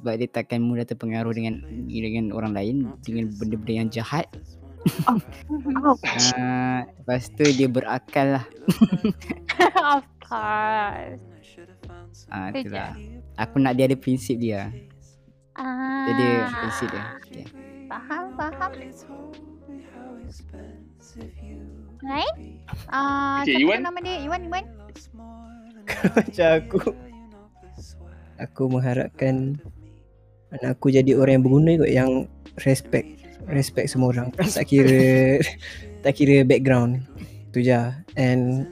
[0.00, 4.26] Sebab dia takkan mudah terpengaruh dengan Dengan orang lain Dengan benda-benda yang jahat
[5.08, 5.16] Oh.
[6.36, 8.44] uh, Lepas tu dia berakal lah
[9.96, 11.16] of course.
[12.28, 12.92] Ah, Tu itulah
[13.40, 14.68] Aku nak dia ada prinsip dia
[15.56, 17.44] Ah, Jadi prinsip dia okay.
[17.88, 18.70] Faham, faham.
[22.04, 22.34] Lain?
[22.88, 23.80] Ah, Okay, siapa Iwan?
[23.84, 24.16] nama dia?
[24.20, 24.64] Iwan, Iwan.
[26.16, 26.80] Macam aku.
[28.40, 29.58] Aku mengharapkan
[30.54, 32.10] anak aku jadi orang yang berguna kot yang
[32.62, 33.06] respect
[33.46, 34.28] respect semua orang.
[34.56, 35.38] Tak kira
[36.02, 37.04] tak kira background.
[37.54, 37.80] Tu je.
[38.18, 38.68] And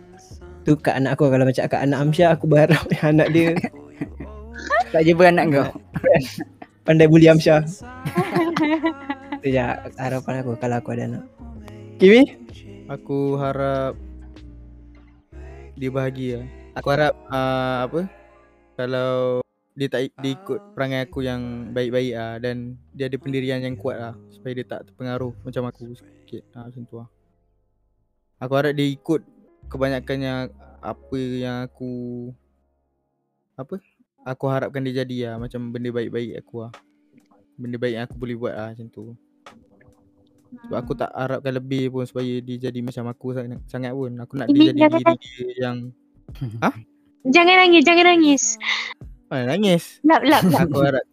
[0.63, 3.51] tu kat anak aku kalau macam kat anak Amsyah aku berharap yang anak dia
[4.95, 5.69] Tak jumpa anak kau?
[6.87, 7.67] Pandai bully Amsyah
[9.43, 9.59] tu je
[9.99, 11.25] harapan aku kalau aku ada anak.
[11.99, 12.23] Kimi?
[12.87, 13.99] Aku harap
[15.75, 16.47] dia bahagia.
[16.73, 18.09] Aku harap uh, apa?
[18.81, 19.45] Kalau
[19.77, 23.97] dia tak dia ikut perangai aku yang baik-baik ah dan dia ada pendirian yang kuat
[23.97, 26.45] lah supaya dia tak terpengaruh macam aku sikit.
[26.57, 27.09] Ah macam tu lah.
[28.41, 29.21] Aku harap dia ikut
[29.69, 30.49] kebanyakannya
[30.81, 31.93] apa yang aku
[33.61, 33.77] apa?
[34.25, 36.73] Aku harapkan dia jadi lah macam benda baik-baik aku lah.
[37.61, 39.13] Benda baik yang aku boleh buat lah macam tu.
[40.53, 44.17] Sebab aku tak harapkan lebih pun supaya dia jadi macam aku sangat, sangat pun.
[44.21, 45.93] Aku nak dia jadi diri dia yang
[47.23, 48.43] Jangan nangis, jangan nangis.
[49.31, 50.03] mana nangis.
[50.05, 50.69] Lap, lap, lap.
[50.69, 51.05] Aku harap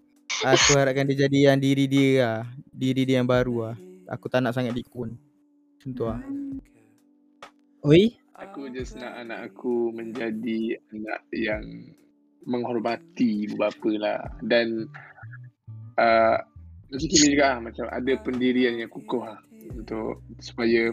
[0.44, 2.42] aku harapkan dia jadi yang diri dia lah.
[2.74, 3.76] Diri dia yang baru lah.
[4.12, 5.16] Aku tak nak sangat dikun.
[5.16, 6.20] Macam tu lah.
[7.88, 11.64] oi Aku just nak anak aku menjadi anak yang
[12.48, 14.88] menghormati ibu bapa lah dan
[16.00, 16.40] uh,
[16.90, 19.40] macam Kimi juga lah, macam ada pendirian yang kukuh lah
[19.76, 20.90] untuk supaya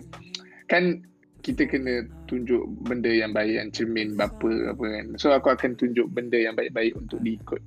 [0.67, 1.01] kan
[1.47, 6.11] kita kena tunjuk benda yang baik yang cermin bapa apa kan so aku akan tunjuk
[6.11, 7.63] benda yang baik-baik untuk diikut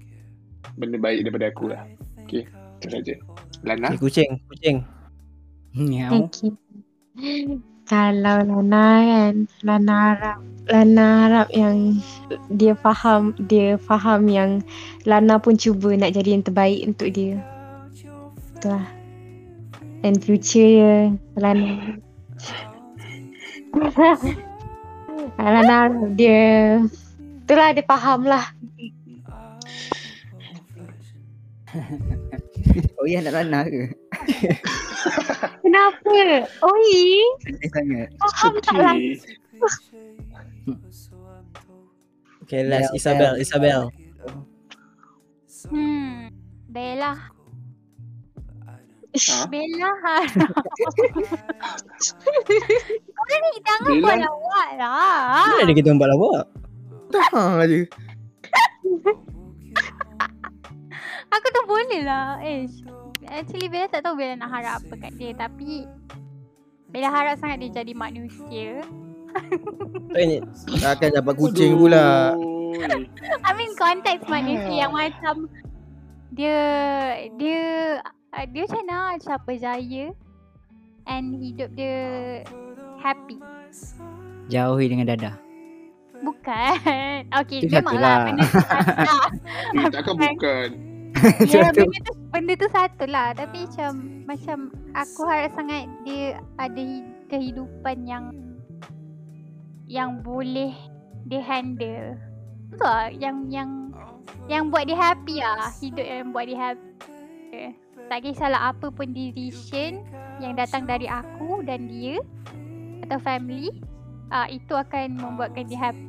[0.75, 1.87] benda baik daripada aku lah
[2.19, 2.43] okay
[2.83, 3.15] itu saja
[3.63, 4.83] Lana eh, kucing kucing
[5.79, 6.51] Miau Okay.
[7.89, 10.37] Kalau Lana kan, Lana harap
[10.69, 11.97] Lana harap yang
[12.53, 14.61] dia faham, dia faham yang
[15.09, 17.41] Lana pun cuba nak jadi yang terbaik untuk dia.
[18.55, 18.85] Itulah.
[20.05, 20.95] And future dia,
[21.33, 21.97] Lana.
[25.39, 26.81] Lana harap dia
[27.43, 28.45] Itulah dia faham lah.
[32.99, 33.95] Oh ya nak lana ke
[35.63, 36.43] Kenapa?
[36.67, 38.07] Oi, Sedih sangat.
[38.19, 38.95] faham tak lah?
[42.43, 43.43] Okay last Ya, Isabel okay.
[43.47, 43.81] Isabel
[45.69, 46.27] Hmm.
[46.67, 47.13] Bella.
[49.13, 49.37] Ha?
[49.51, 50.53] Bella harap.
[53.29, 55.53] Ni jangan buat lawak lah.
[55.53, 56.43] Mana ada kita buat lawak
[57.09, 57.89] Ha je.
[61.33, 62.41] Aku tu boleh lah.
[62.41, 62.65] Eh,
[63.29, 65.33] actually Bella tak tahu Bella nak harap apa kat dia.
[65.33, 65.85] Tapi
[66.89, 68.81] Bella harap sangat dia jadi manusia.
[70.17, 70.41] Ini
[70.81, 72.33] Takkan dapat kucing pula.
[73.45, 75.49] I mean konteks manusia yang macam
[76.33, 76.57] dia
[77.37, 77.61] dia
[78.53, 80.13] dia macam mana macam berjaya
[81.09, 81.97] and hidup dia
[82.99, 83.37] happy.
[84.49, 85.35] Jauhi dengan dadah.
[86.19, 86.73] Bukan.
[87.29, 88.17] Okay, Itu memang satu lah.
[88.25, 89.27] Benda tu satu lah.
[89.75, 90.69] Eh, takkan bukan.
[91.51, 93.27] Ya, benda tu, benda tu satu lah.
[93.35, 93.91] Tapi macam,
[94.25, 94.57] macam
[94.93, 98.31] aku harap sangat dia ada hi- kehidupan yang
[99.85, 100.71] yang boleh
[101.27, 102.15] dia handle.
[102.71, 103.91] Tu lah yang yang
[104.47, 105.69] yang buat dia happy lah.
[105.77, 106.87] Hidup yang buat dia happy.
[108.09, 110.01] Tak kisahlah apa pun decision
[110.41, 112.17] yang datang dari aku dan dia
[113.09, 113.73] atau family
[114.29, 116.05] uh, itu akan membuatkan dia happy.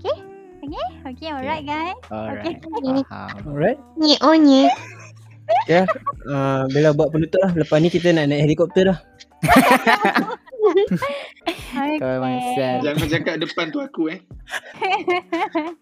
[0.00, 0.16] Okay?
[0.64, 0.86] Okay?
[1.12, 2.00] Okay, alright guys.
[2.08, 2.56] Alright.
[2.56, 3.04] Okay.
[3.12, 3.36] Faham.
[3.44, 4.64] Alright Ni oh ni.
[6.28, 8.98] uh, Bella buat penutup lah Lepas ni kita nak naik helikopter dah
[11.78, 11.96] Okay.
[12.02, 14.20] Kau macam Jangan cakap depan tu aku eh.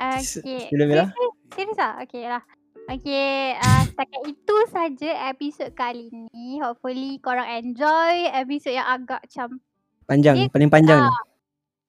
[0.00, 0.68] Okay.
[0.72, 1.06] Bila Bella
[1.52, 2.00] Serius lah?
[2.04, 2.42] Okay lah.
[2.90, 6.58] Okay, uh, setakat itu saja episod kali ni.
[6.58, 9.62] Hopefully korang enjoy episod yang agak macam
[10.04, 11.12] Panjang Dia- Paling panjang ni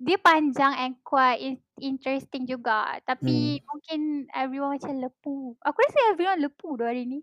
[0.02, 2.98] dia panjang and quite in- interesting juga.
[2.98, 3.02] Hmm.
[3.06, 4.00] Tapi mungkin
[4.34, 5.54] everyone macam lepu.
[5.62, 7.20] Aku rasa everyone lepu tu hari ni.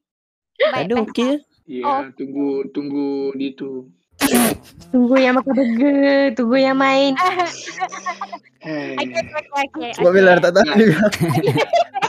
[0.55, 1.33] Tak ada Baik, okey
[1.67, 2.03] Ya, Oh.
[2.15, 3.91] tunggu tunggu di tu.
[4.91, 7.15] Tunggu yang makan burger, tunggu yang main.
[8.59, 8.99] Hey.
[8.99, 9.91] Okay, okay, okay.
[9.95, 10.19] Sebab okay.
[10.19, 10.99] Bella tak tahu juga.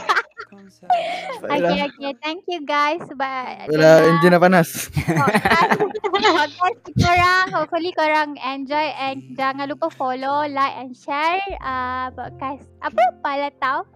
[1.44, 2.12] Okay, okay.
[2.22, 4.88] Thank you guys sebab Bella enjin dah panas.
[6.60, 7.46] podcast korang.
[7.52, 13.86] Hopefully korang enjoy and jangan lupa follow, like and share uh, podcast apa Palatau.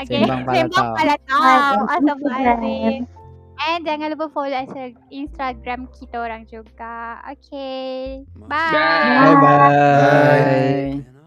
[0.00, 0.24] Okay.
[0.24, 0.64] Sembang Palatau.
[0.66, 1.42] Sembang Palatau.
[1.88, 3.02] Astagfirullahaladzim.
[3.60, 4.56] And jangan lupa follow
[5.12, 7.20] Instagram kita orang juga.
[7.28, 8.24] Okay.
[8.48, 8.72] Bye.
[8.72, 9.36] Bye.
[9.36, 9.36] Bye
[11.04, 11.19] bye